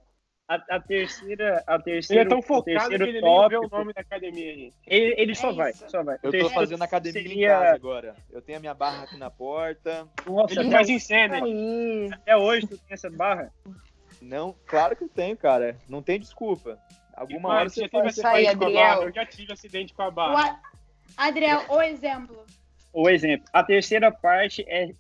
[0.49, 3.69] A, a terceira, a Ele terceira, é tão focado que ele nem vê o tópico,
[3.77, 4.77] nome da academia, gente.
[4.87, 5.89] ele, ele só É vai, isso.
[5.89, 6.19] só vai.
[6.23, 8.15] Eu tô fazendo academia seria- em casa agora.
[8.31, 10.07] Eu tenho a minha barra aqui na porta.
[10.27, 11.43] Nossa, Ele faz em cena.
[11.43, 12.11] Aí.
[12.13, 13.51] até hoje tu tem essa barra?
[14.21, 15.77] Não, claro que eu tenho, cara.
[15.89, 16.79] Não tem desculpa.
[17.15, 19.03] Alguma hora Mano, você você teve aí, acidente com a barra.
[19.05, 20.51] Eu já tive acidente com a barra.
[20.51, 20.72] A-
[21.17, 22.45] Adriel, o exemplo.
[22.93, 23.47] O exemplo.
[23.53, 24.91] A terceira parte é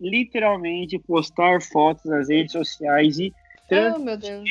[0.00, 3.32] literalmente postar fotos nas redes sociais e
[3.70, 4.48] Oh, meu Deus.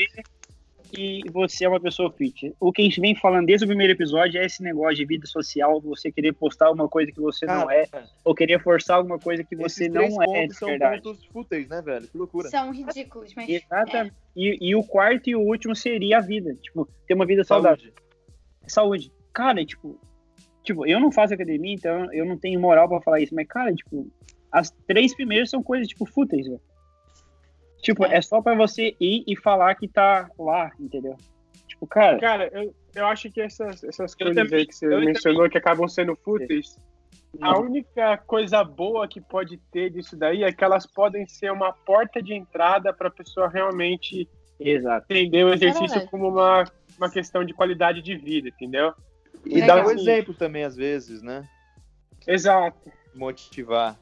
[0.91, 2.53] que você é uma pessoa fit.
[2.59, 5.27] O que a gente vem falando desde o primeiro episódio é esse negócio de vida
[5.27, 7.85] social, você querer postar alguma coisa que você não é,
[8.25, 11.03] ou querer forçar alguma coisa que você não é de são verdade.
[11.03, 12.07] pontos fúteis, né, velho?
[12.07, 12.49] Que loucura.
[12.49, 13.47] São ridículos, mas.
[13.47, 13.53] é.
[13.53, 14.15] Exatamente.
[14.35, 16.55] E, e o quarto e o último seria a vida.
[16.55, 17.77] Tipo, ter uma vida saudável.
[17.77, 17.93] Saúde.
[18.67, 19.11] Saúde.
[19.33, 19.99] Cara, tipo,
[20.63, 23.73] tipo, eu não faço academia, então eu não tenho moral pra falar isso, mas, cara,
[23.73, 24.07] tipo,
[24.51, 26.61] as três primeiras são coisas, tipo, fúteis, velho.
[27.81, 28.21] Tipo, é.
[28.21, 31.15] só pra você ir e falar que tá lá, entendeu?
[31.67, 35.49] Tipo, cara, Cara, eu, eu acho que essas, essas coisas também- aí que você mencionou
[35.49, 36.77] que acabam sendo fúteis,
[37.39, 41.71] a única coisa boa que pode ter disso daí é que elas podem ser uma
[41.71, 44.27] porta de entrada para a pessoa realmente
[44.59, 45.05] exato.
[45.09, 46.65] entender o exercício como uma,
[46.97, 48.93] uma questão de qualidade de vida, entendeu?
[49.45, 49.77] E Legal.
[49.83, 51.47] dar um exemplo também, às vezes, né?
[52.27, 52.91] Exato.
[53.15, 53.99] Motivar.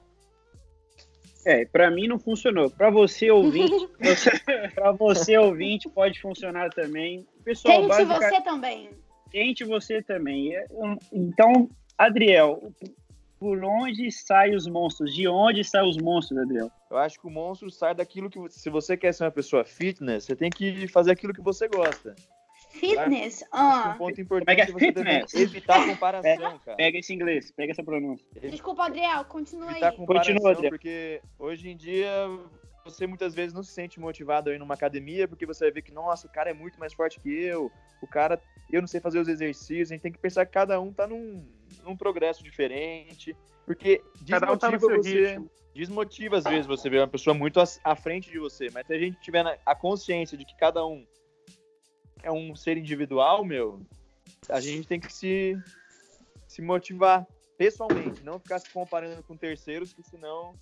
[1.45, 2.69] É, pra mim não funcionou.
[2.69, 4.31] Pra você ouvinte, você,
[4.75, 7.25] pra você ouvinte pode funcionar também.
[7.43, 8.89] Pessoal, Tente você também.
[9.31, 10.55] tente você também.
[10.55, 10.65] É,
[11.13, 12.71] Então, Adriel,
[13.39, 15.15] por onde saem os monstros?
[15.15, 16.69] De onde saem os monstros, Adriel?
[16.91, 18.37] Eu acho que o monstro sai daquilo que.
[18.37, 21.67] você- Se você quer ser uma pessoa fitness, você tem que fazer aquilo que você
[21.69, 22.15] gosta.
[22.69, 23.39] Fitness.
[23.39, 23.95] Que um Ah.
[23.97, 25.33] ponto Como é que importante é fitness?
[25.33, 26.77] evitar comparação, cara.
[26.77, 28.25] Pega esse inglês, pega essa pronúncia.
[28.41, 29.71] Desculpa, Adriel, continua aí.
[29.71, 30.69] Evitar comparação, Continua, Adriano.
[30.77, 32.09] porque hoje em dia
[32.85, 35.91] você muitas vezes não se sente motivado aí numa academia, porque você vai ver que,
[35.91, 38.41] nossa, o cara é muito mais forte que eu, o cara,
[38.71, 41.05] eu não sei fazer os exercícios, a gente tem que pensar que cada um tá
[41.05, 41.45] num,
[41.83, 45.51] num progresso diferente, porque um tá desmotiva seu você, ritmo.
[45.75, 48.97] desmotiva às vezes você ver uma pessoa muito à- frente de você, mas se a
[48.97, 51.05] gente tiver a consciência de que cada um
[52.23, 53.79] é um ser individual, meu,
[54.49, 55.57] a gente tem que se,
[56.47, 57.25] se motivar
[57.57, 60.53] pessoalmente, não ficar se comparando com terceiros, que senão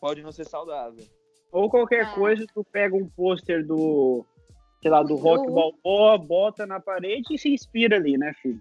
[0.00, 1.04] pode não ser saudável.
[1.52, 2.14] Ou qualquer Ah.
[2.14, 4.24] coisa, tu pega um pôster do,
[4.82, 8.60] sei lá, do Rock Balboa, bota na parede e se inspira ali, né, filho?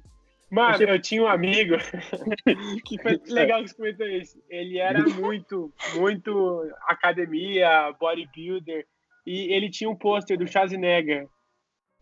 [0.52, 1.74] Mano, Você- eu tinha um amigo
[2.86, 4.38] que foi legal que você comentou isso.
[4.48, 8.86] Ele era muito, muito academia, bodybuilder,
[9.26, 11.28] e ele tinha um pôster do Schwarzenegger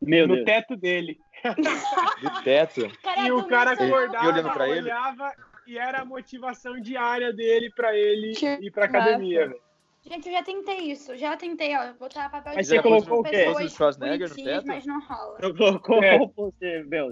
[0.01, 0.45] Meu no Deus.
[0.45, 1.19] teto dele.
[2.21, 2.81] Do teto,
[3.25, 4.81] E o cara acordava, E olhando pra ele?
[4.81, 5.31] olhava
[5.67, 9.61] e era a motivação diária dele pra ele Que ir pra academia, velho.
[10.03, 11.15] Gente, eu já tentei isso.
[11.15, 11.93] Já tentei, ó.
[11.93, 13.31] Botar papel Mas de você já colocou o quê?
[13.45, 14.67] no- no pessoas Schwarzenegger no teto?
[14.67, 15.37] mas não rola.
[15.39, 16.17] Tu colocou É.
[16.17, 17.11] qual pôster, Bel?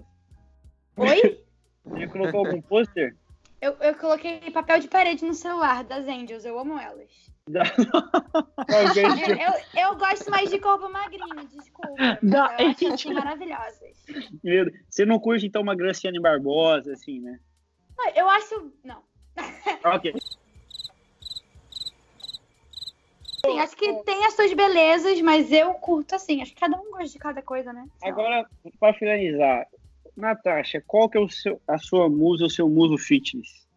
[0.97, 1.39] Oi?
[1.85, 3.15] Você colocou algum pôster?
[3.61, 6.45] Eu, eu coloquei papel de parede no celular das Angels.
[6.45, 7.11] Eu amo elas.
[8.69, 12.19] Alguém Eu, eu, eu gosto mais de corpo magrinho, desculpa.
[12.21, 14.05] Da Eu acho assim maravilhosas.
[14.43, 14.71] Meu.
[14.89, 17.39] Você não curte, então, uma Graciane Barbosa, assim, né?
[18.15, 18.71] Eu acho.
[18.83, 19.03] Não.
[19.83, 20.13] Ok.
[23.45, 26.41] Sim, acho que tem as suas belezas, mas eu curto assim.
[26.41, 27.85] Acho que cada um gosta de cada coisa, né?
[27.97, 28.13] Sei lá.
[28.13, 29.65] Agora, pra finalizar,
[30.15, 33.67] Natasha, qual que é o seu, a sua musa, o seu muso fitness?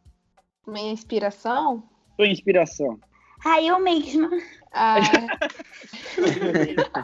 [0.67, 1.89] Minha inspiração?
[2.17, 3.01] Sua inspiração?
[3.45, 4.29] Ah, eu mesma.
[4.73, 4.97] Ah,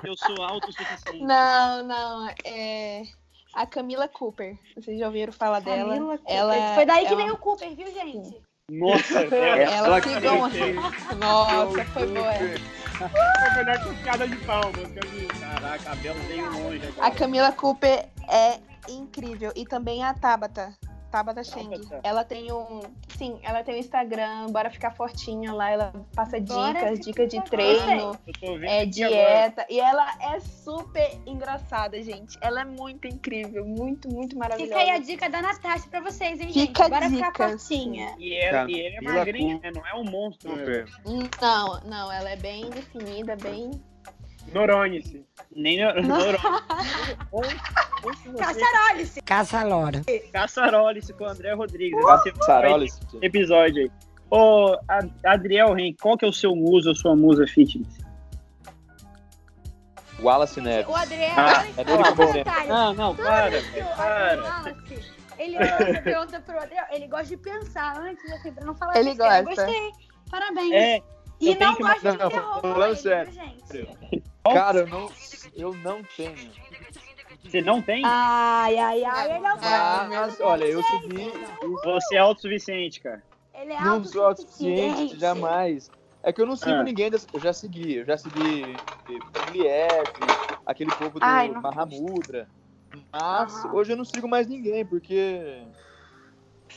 [0.05, 1.23] Eu sou autossuficiente.
[1.25, 2.29] não, não.
[2.45, 3.03] É
[3.55, 4.57] a Camila Cooper.
[4.77, 5.95] Vocês já ouviram falar dela?
[5.95, 6.35] Camila Cooper.
[6.37, 8.41] Ela Foi daí que ela- veio o Cooper, viu, gente?
[8.71, 9.63] Nossa, velho.
[9.71, 10.09] Ela que-
[11.17, 12.33] Nossa, foi boa.
[12.33, 15.35] Foi melhor que piada de palmas, Camila.
[15.41, 17.11] Caraca, a Bel veio longe A.
[17.11, 19.53] Camila Cooper é incrível.
[19.57, 20.75] E também a Tabata.
[21.11, 21.71] Tabata Cheng.
[22.03, 22.81] Ela tem um.
[23.17, 25.71] Sim, ela tem um Instagram, bora ficar fortinha lá.
[25.71, 28.19] Ela passa dicas, ficar dicas de treino,
[28.63, 29.67] é, dieta.
[29.69, 32.39] E ela é super engraçada, gente.
[32.41, 34.79] Ela é muito incrível, muito, muito maravilhosa.
[34.79, 36.91] Fica aí a dica da Natasha pra vocês, hein, Fica gente?
[36.91, 37.69] Bora ficar dicas.
[37.69, 38.15] fortinha.
[38.19, 39.71] E ela, e ele é Camila magrinho, né?
[39.75, 40.65] Não é um monstro, né?
[40.65, 41.41] Super.
[41.41, 43.71] Não, não, ela é bem definida, bem.
[44.53, 45.25] Noronice.
[45.55, 46.15] Nem no, no,
[47.33, 47.43] ou,
[48.03, 49.23] ou se você Caçarolice.
[49.23, 50.03] Caça-lora.
[50.33, 52.03] Caçarolice com o André Rodrigues.
[52.03, 53.01] Vai ser Sarolis.
[53.15, 53.91] um episódio aí.
[54.31, 54.77] Ô,
[55.25, 57.99] Adriel Henrique, qual que é o seu muso, a sua musa fitness?
[60.21, 60.89] Wallace Neves.
[60.89, 62.69] O Adriano, Ah, é eu.
[62.69, 64.43] Não, não, Toda para, para.
[64.43, 68.97] Wallace, ele você pergunta pro Adriano, ele gosta de pensar antes, assim, pra não falar
[68.97, 69.43] Ele besteira.
[69.45, 69.65] gosta.
[69.65, 69.91] Gostei,
[70.31, 70.73] parabéns.
[70.73, 71.03] É,
[71.41, 73.33] e eu não que- gosta de Não, terror, falando sério.
[73.33, 73.89] gente?
[74.45, 75.11] Cara, eu não,
[75.55, 76.51] eu não tenho.
[77.45, 78.03] você não tem?
[78.05, 81.33] Ai, ai, ai, ele é um Ah, mas olha, eu segui.
[81.85, 83.23] Você é autossuficiente, cara.
[83.55, 85.91] Ele é Não sou autossuficiente, jamais.
[86.23, 86.83] É que eu não sigo Ah.
[86.83, 87.27] ninguém desse.
[87.33, 88.77] Eu já segui, eu já segui
[89.53, 90.13] Milief,
[90.67, 92.49] aquele povo do Ai, Mahamudra.
[93.13, 93.71] Mas Ah.
[93.73, 95.63] hoje eu não sigo mais ninguém, porque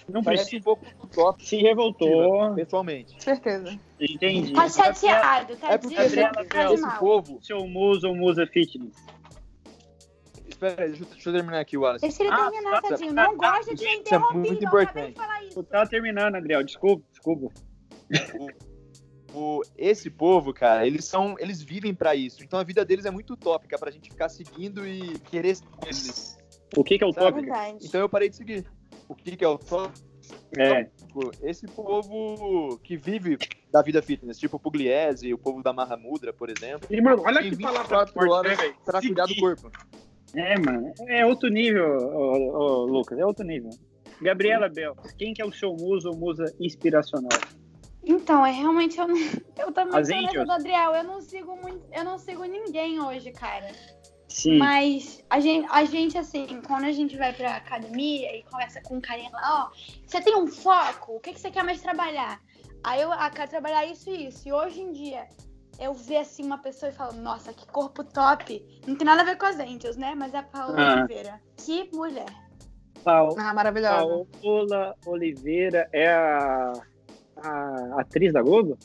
[0.10, 0.62] Não parece precisa.
[0.62, 2.54] um pouco top, Se revoltou.
[2.56, 3.22] pessoalmente.
[3.24, 3.78] Certeza.
[4.00, 4.54] Entendi.
[4.54, 6.10] Tá chateado, tá É porque que
[6.54, 7.00] faz esse mal.
[7.00, 8.94] povo, Seu muso ou musa fitness?
[10.48, 12.02] espera aí, deixa, eu- deixa eu terminar aqui, Wallace.
[12.02, 13.14] Deixa ele Ah, terminar, tá, tadinho.
[13.16, 13.52] tá, Não tá.
[13.58, 14.39] gosto de ser Isso é interrompido.
[14.39, 15.10] muito eu importante.
[15.14, 15.54] de falar isso.
[15.56, 16.64] Tu tá terminando, Adriel.
[16.64, 17.54] Desculpa, desculpa.
[19.34, 21.36] O- esse povo, cara, eles são.
[21.39, 22.44] Eles vivem pra isso.
[22.44, 26.38] Então a vida deles é muito utópica pra gente ficar seguindo e querer seguir eles.
[26.76, 27.26] O que, que é o Sabe?
[27.28, 27.42] tópico?
[27.54, 27.78] Verdade.
[27.86, 28.66] Então eu parei de seguir.
[29.12, 30.09] O que, que é o utópico?
[30.57, 30.89] É.
[31.43, 33.38] Esse povo que vive
[33.70, 36.88] da vida fitness, tipo o Pugliese, o povo da Mahamudra, por exemplo.
[36.89, 39.72] E, mano, olha que palavra 24 forte, né, pra cuidar do corpo.
[40.34, 40.93] É, mano.
[41.07, 43.20] É outro nível, ô, ô, Lucas.
[43.20, 43.70] É outro nível.
[44.22, 47.39] Gabriela Bel, quem que é o seu muso ou musa inspiracional?
[48.03, 49.18] Então, é realmente eu não.
[49.57, 50.93] Eu também As sou Adriel.
[50.93, 51.86] Eu não sigo muito.
[51.91, 53.68] Eu não sigo ninguém hoje, cara.
[54.32, 54.57] Sim.
[54.57, 58.95] Mas a gente, a gente, assim, quando a gente vai pra academia e conversa com
[58.95, 61.17] um carinha lá, ó, você tem um foco?
[61.17, 62.39] O que, que você quer mais trabalhar?
[62.84, 64.47] Aí eu ah, quero trabalhar isso e isso.
[64.47, 65.27] E hoje em dia,
[65.77, 68.65] eu ver assim uma pessoa e falo, nossa, que corpo top.
[68.88, 70.15] Não tem nada a ver com as Angels, né?
[70.15, 70.93] Mas é a Paola Ah.
[70.99, 71.41] Oliveira.
[71.57, 72.25] Que mulher.
[73.03, 74.25] Paul- Ah, maravilhosa.
[74.41, 76.73] Paola Oliveira é a,
[77.38, 78.77] a atriz da Globo?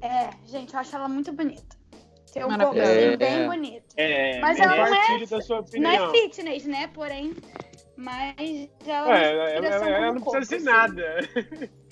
[0.00, 1.81] É, gente, eu acho ela muito bonita.
[2.32, 3.16] Tem um corpo É.
[3.16, 3.84] bem bonito.
[3.96, 6.86] É, Mas melhor- ela não é- Compartilhe da sua Não é fitness, né?
[6.94, 7.34] Porém,
[7.96, 8.34] mas
[8.86, 10.94] ela É, é ela, ela- ela não corpo, precisa ser assim.
[10.94, 11.28] nada.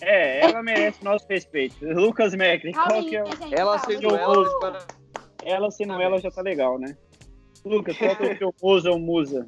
[0.00, 1.84] É, ela merece nosso respeito.
[1.84, 3.26] Lucas Mecklin, qual que é o...
[3.52, 4.78] Ela sendo ela para.
[5.42, 6.96] Ela sendo ela já tá legal, né?
[7.64, 9.46] Lucas, qual que é o seu musa ou musa?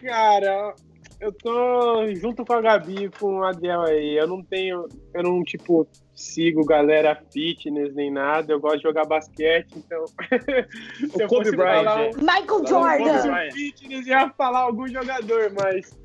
[0.00, 0.74] Cara,
[1.20, 4.16] eu tô junto com a Gabi e com o Adel aí.
[4.16, 4.86] Eu não tenho.
[5.12, 8.52] Eu não, tipo, sigo galera fitness nem nada.
[8.52, 10.04] Eu gosto de jogar basquete, então.
[11.10, 13.22] Se eu Kobe fosse Bryant, falar Michael se eu Jordan!
[13.22, 13.48] Bryant.
[13.48, 15.98] um fitness, eu ia falar algum jogador, mas.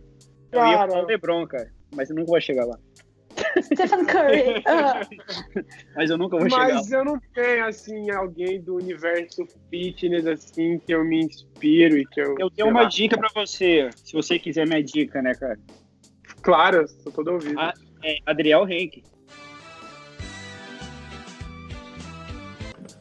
[0.52, 2.80] Eu ia falar o Cara, LeBron, cara, mas eu nunca vou chegar lá.
[3.62, 4.64] Stephen Curry.
[4.68, 5.02] Ah.
[5.96, 6.74] Mas eu nunca vou chegar lá.
[6.76, 12.06] mas eu não tenho, assim, alguém do universo fitness, assim, que eu me inspiro e
[12.06, 12.36] que eu.
[12.40, 12.88] Eu tenho uma lá.
[12.90, 15.58] dica pra você, se você quiser minha dica, né, cara?
[16.42, 17.60] Claro, sou todo ouvido.
[17.60, 17.74] Ah.
[18.04, 19.04] É Adriel Henke.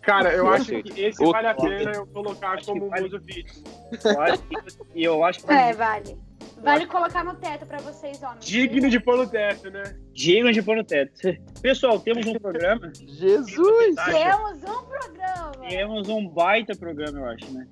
[0.02, 3.02] Cara, eu acho que esse vale a pena eu colocar como vale.
[3.02, 3.62] muso fitness.
[4.04, 4.56] Eu acho que-
[4.94, 6.18] E eu acho que É, vale.
[6.62, 8.44] Vale colocar no teto pra vocês, homens.
[8.44, 9.96] Digno de pôr no teto, né?
[10.12, 11.20] digno de pôr no teto.
[11.62, 12.92] Pessoal, temos um programa.
[12.98, 13.94] Jesus!
[14.04, 15.68] Temos um programa.
[15.68, 17.66] Temos um baita programa, eu acho, né?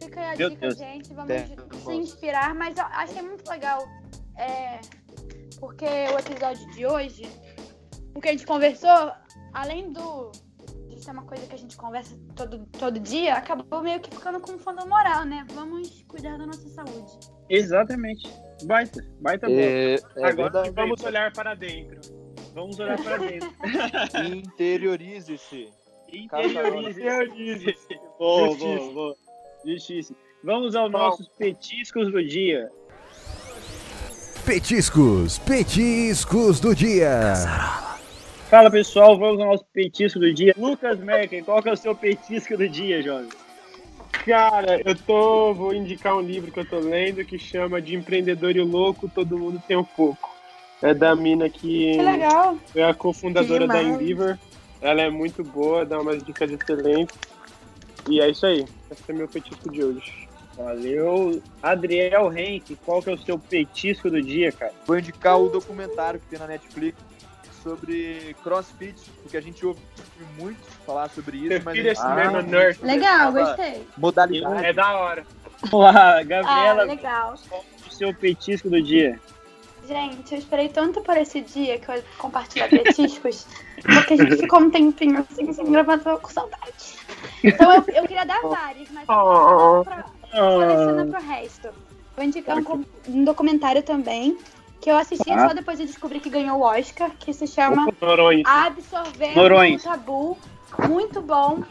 [0.00, 0.78] Fica aí a Meu dica, Deus.
[0.78, 1.14] gente.
[1.14, 1.46] Vamos É,
[1.84, 3.86] se inspirar, mas eu achei muito legal.
[4.36, 4.80] É,
[5.58, 7.28] porque o episódio de hoje,
[8.14, 9.12] o que a gente conversou,
[9.52, 10.30] além do
[10.88, 14.40] de ser uma coisa que a gente conversa todo, todo dia, acabou meio que ficando
[14.40, 15.44] com fundo moral, né?
[15.52, 17.18] Vamos cuidar da nossa saúde.
[17.48, 18.28] Exatamente.
[18.64, 19.60] Baita, baita boa.
[19.60, 20.70] É, é Agora verdade.
[20.70, 22.00] vamos olhar para dentro.
[22.54, 23.52] Vamos olhar pra dentro.
[24.34, 25.68] Interiorize-se.
[26.12, 27.76] Interiorize.
[28.18, 29.16] Boa, boa, boa.
[29.66, 30.14] Justiça.
[30.44, 32.70] Vamos aos nossos petiscos do dia.
[34.46, 37.32] Petiscos, petiscos do dia.
[38.50, 40.54] Fala pessoal, vamos ao nosso petisco do dia.
[40.56, 43.30] Lucas Merkel, qual que é o seu petisco do dia, jovem?
[44.24, 45.54] Cara, eu tô.
[45.54, 49.08] Vou indicar um livro que eu tô lendo que chama De Empreendedor e o Louco,
[49.08, 50.34] Todo Mundo Tem um Pouco.
[50.82, 52.58] É da mina que Que legal.
[52.74, 53.82] é a cofundadora da.
[53.82, 54.38] Endeavor.
[54.80, 57.16] Ela é muito boa, dá umas dicas excelentes.
[58.08, 58.66] E é isso aí.
[58.90, 60.28] Esse é meu petisco de hoje.
[60.56, 61.42] Valeu.
[61.62, 64.72] Adriel Henke, qual que é o seu petisco do dia, cara?
[64.86, 66.96] Vou indicar o documentário que tem na Netflix
[67.64, 69.80] sobre crossfit, porque a gente ouve
[70.38, 72.78] muito falar sobre isso, mas esse Ah, mesmo nerd.
[72.82, 73.86] Legal, Tava- gostei.
[73.96, 74.66] modalidade.
[74.66, 75.26] É da hora.
[75.62, 77.34] Vamos lá, Ah, Gabriela, legal.
[77.48, 79.18] qual o seu petisco do dia?
[79.88, 83.46] Gente, eu esperei tanto por esse dia que eu ia compartilhar petiscos,
[83.82, 86.96] porque a gente ficou um tempinho assim, sem gravar, tava com saudade.
[87.42, 91.68] Então eu, eu queria dar vários, mas eu vou pra, seleciona pro resto.
[92.16, 94.38] Vou indicar um, um documentário também,
[94.84, 95.48] que eu assisti Tá.
[95.48, 97.86] só depois de descobrir que ganhou o Oscar, que se chama.
[98.44, 99.80] Absorvendo Norões.
[99.80, 100.38] o Tabu.
[100.86, 101.62] Muito bom.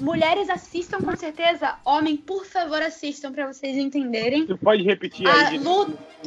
[0.00, 1.74] Mulheres assistam com certeza.
[1.84, 4.46] Homem, por favor, assistam pra vocês entenderem.
[4.46, 5.58] Tu pode repetir A aí?
[5.58, 5.64] de-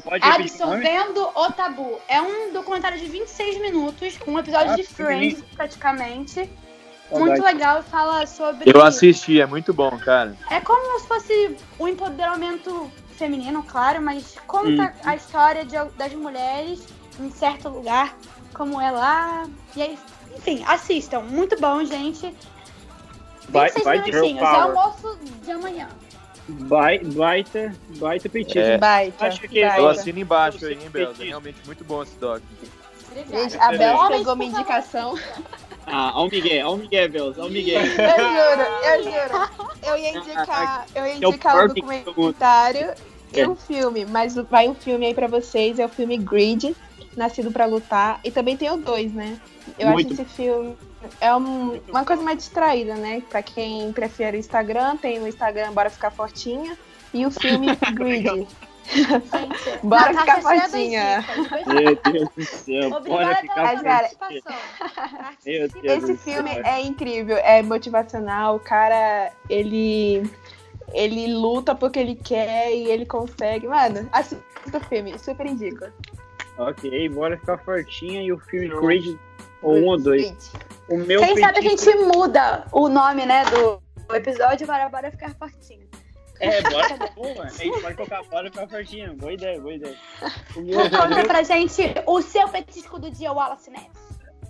[0.04, 0.66] pode repetir o?
[0.66, 2.00] Absorvendo o Tabu.
[2.08, 6.48] É um documentário de 26 minutos, com um episódio Ah, de Friends, praticamente.
[7.12, 7.82] Muito legal.
[7.82, 8.72] Fala sobre.
[8.72, 10.38] Eu assisti, é muito bom, cara.
[10.52, 16.88] É como se fosse o empoderamento feminino, claro, mas conta a história de, das mulheres
[17.20, 18.18] em certo lugar,
[18.54, 19.46] como é lá.
[19.76, 20.00] E aí,
[20.36, 21.20] enfim, assistam.
[21.22, 22.34] Muito bom, gente.
[23.50, 24.40] Vai, 26 vai de.
[24.40, 25.90] É almoço de amanhã.
[26.48, 28.60] Bai- Baita, baita petisco.
[28.60, 28.78] É.
[28.78, 29.28] Baita.
[29.28, 29.78] Acho que baita.
[29.78, 31.24] Eu assino embaixo aí, hein, Belza.
[31.24, 32.42] É realmente muito bom esse doc.
[33.30, 35.18] Gente, a Bel pegou minha indicação.
[35.86, 37.82] Ah, ó o Miguel, ó o Miguel, Belos, ó o Miguel.
[37.82, 37.94] Eu
[38.30, 39.70] juro, eu juro.
[39.82, 42.94] Eu ia indicar, eu ia É o indicar o perfect documentário
[43.34, 43.48] e É.
[43.48, 46.76] um filme, mas vai um filme aí pra vocês, é o filme Grid,
[47.18, 49.38] Nascido pra Lutar, e também tem o dois, né?
[49.78, 50.14] Eu Muito.
[50.14, 50.78] acho esse filme
[51.20, 53.22] é um- uma coisa mais distraída, né?
[53.30, 56.78] Pra quem prefere o Instagram, tem o Instagram Bora Ficar Fortinha
[57.14, 58.26] e o filme Grid.
[58.26, 58.48] Gente,
[59.84, 61.26] Bora Natasha ficar fortinha.
[61.68, 64.58] Meu Deus do céu, bora Obrigada ficar pela Mas, cara, participação.
[65.46, 68.56] Meu Deus Esse filme é incrível, é motivacional.
[68.56, 70.24] O cara, ele
[70.94, 73.68] ele luta porque ele quer e ele consegue.
[73.68, 74.44] Mano, assista
[74.78, 75.86] o filme, super indico.
[76.58, 79.18] Ok, bora ficar fortinha e o filme Creed,
[79.62, 80.52] ou um ou dois.
[80.90, 85.10] O meu Quem sabe a petisco- gente muda o nome, né, do episódio para Bora
[85.12, 85.88] Ficar Fortinho.
[86.42, 87.44] É, bora, boa.
[87.46, 89.14] A gente pode colocar bora ficar fortinha.
[89.14, 89.96] Boa ideia, boa ideia.
[90.56, 93.88] O meu, Conta pra gente o seu petisco do dia, Wallace Neves.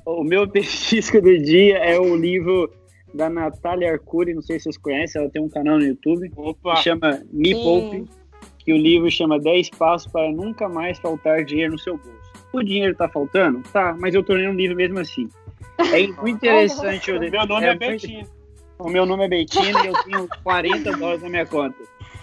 [0.05, 2.71] o meu petisco do dia é o livro
[3.13, 6.75] da Natália Arcuri, não sei se vocês conhecem, ela tem um canal no YouTube Opa,
[6.75, 7.63] que chama Me Sim.
[7.63, 8.05] Poupe,
[8.59, 12.19] que o livro chama 10 passos para nunca mais faltar dinheiro no seu bolso.
[12.51, 13.61] O dinheiro tá faltando?
[13.71, 15.29] Tá, mas eu tornei um livro mesmo assim.
[15.77, 17.11] É muito interessante.
[17.11, 18.27] o meu nome é, muito- Betinho.
[18.79, 21.75] O meu nome é Bettino e eu tenho 40 dólares na minha conta.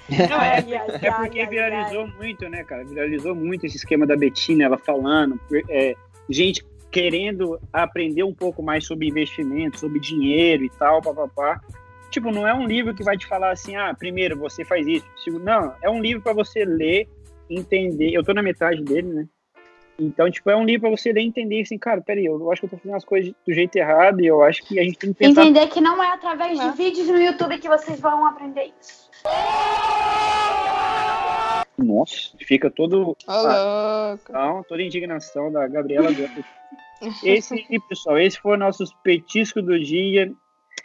[0.08, 0.58] Não, é,
[1.06, 2.84] é porque viralizou muito, né, cara?
[2.84, 5.94] Viralizou muito esse esquema da Betina, ela falando, é,
[6.30, 6.64] gente
[6.96, 11.60] querendo aprender um pouco mais sobre investimento, sobre dinheiro e tal, papapá.
[12.10, 15.04] Tipo, não é um livro que vai te falar assim, ah, primeiro você faz isso.
[15.22, 17.06] segundo- Não, é um livro para você ler,
[17.50, 18.12] entender.
[18.14, 19.26] Eu tô na metade dele, né?
[19.98, 22.62] Então, tipo, é um livro para você ler e entender assim, cara, peraí, eu acho
[22.62, 24.96] que eu tô fazendo as coisas do jeito errado e eu acho que a gente
[24.98, 26.70] tem que pensar Entender que não é através de Ah.
[26.70, 29.10] vídeos no YouTube que vocês vão aprender isso.
[31.78, 33.14] Nossa, fica todo.
[33.28, 34.32] Louco.
[34.32, 36.44] Não, toda a indignação da Gabriela Gomes.
[37.22, 40.32] Esse aí, pessoal, esse foi o nosso petisco do dia.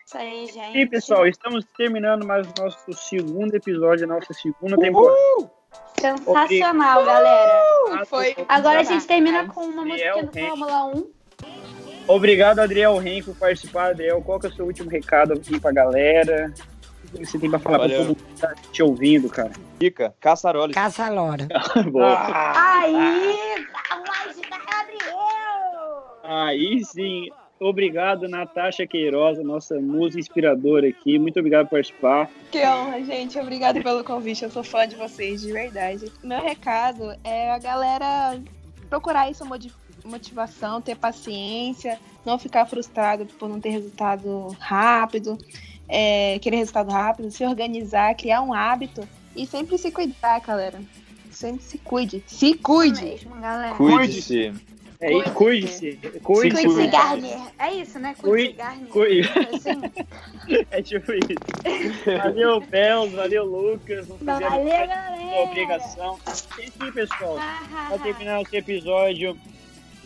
[0.05, 0.77] Isso aí, gente.
[0.77, 5.17] E, pessoal, estamos terminando mais o nosso segundo episódio da nossa segunda temporada.
[5.99, 8.05] Sensacional, galera.
[8.05, 8.35] Foi.
[8.47, 10.31] Agora a gente termina com uma música do.
[10.33, 11.11] Fórmula 1.
[12.07, 13.91] Obrigado, Adriel Ren, por participar.
[13.91, 16.53] Adriel, qual que é o seu último recado aqui pra galera?
[17.13, 17.97] O que você tem pra falar Valeu.
[17.97, 19.51] pra todo mundo que tá te ouvindo, cara?
[19.79, 20.73] Dica, caçaroles.
[20.73, 21.47] Caça-lora.
[21.91, 22.51] Boa.
[22.55, 25.41] Aí, a voz da Gabriel.
[26.31, 27.27] Aí sim.
[27.59, 31.19] Obrigado, Natasha Queiroz, nossa musa inspiradora aqui.
[31.19, 32.27] Muito obrigado por participar.
[32.49, 33.37] Que honra, gente.
[33.37, 34.43] Obrigada pelo convite.
[34.43, 36.11] Eu sou fã de vocês, de verdade.
[36.23, 38.41] Meu recado é a galera
[38.89, 39.45] procurar isso
[40.03, 45.37] motivação, ter paciência, não ficar frustrado por não ter resultado rápido,
[45.87, 50.81] é, querer resultado rápido, se organizar, criar um hábito e sempre se cuidar, galera.
[51.29, 52.23] Sempre se cuide.
[52.25, 53.03] Se cuide!
[53.03, 53.35] Mesmo.
[53.77, 54.51] Cuide-se.
[55.01, 55.93] É isso, cuide-se.
[56.23, 56.63] Cuide-se.
[56.67, 57.39] Cuide-se, Garnier.
[57.57, 58.15] É isso, né?
[58.19, 58.89] Cuide-se, Cuide- Garnier.
[58.89, 59.29] cuide.
[59.55, 59.81] Assim.
[60.71, 62.17] É tipo isso.
[62.23, 64.07] Valeu, Belos, valeu, Lucas.
[64.07, 65.41] Não Valeu, fizemos galera.
[65.43, 66.19] obrigação.
[66.59, 69.37] E sim, pessoal, Ah, para terminar esse episódio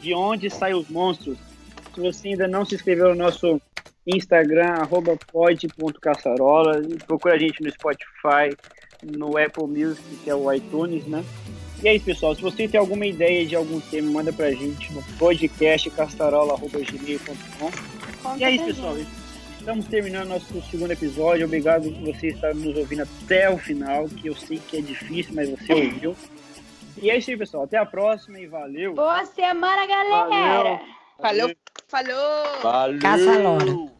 [0.01, 1.37] de Onde Saem os Monstros,
[1.93, 3.61] se você ainda não se inscreveu no nosso
[4.05, 8.55] Instagram, arroba pod.caçarola, procura a gente no Spotify,
[9.03, 11.23] no Apple Music, que é o iTunes, né?
[11.83, 12.35] E é isso, pessoal.
[12.35, 17.71] Se você tem alguma ideia de algum tema, manda pra gente no podcast caçarola.gmail.com.
[18.23, 18.97] conta E é isso, pessoal.
[18.97, 19.09] gente.
[19.59, 21.45] Estamos terminando nosso segundo episódio.
[21.45, 25.33] Obrigado por você estar nos ouvindo até o final, que eu sei que é difícil,
[25.33, 26.15] mas você ouviu.
[27.01, 27.63] E é isso aí, pessoal.
[27.63, 28.93] Até a próxima e valeu.
[28.93, 30.79] Boa semana, galera.
[31.19, 31.47] Valeu.
[31.47, 31.55] Falou!
[31.87, 32.61] Falou!
[32.61, 32.99] Valeu!
[32.99, 33.94] Caça-lora.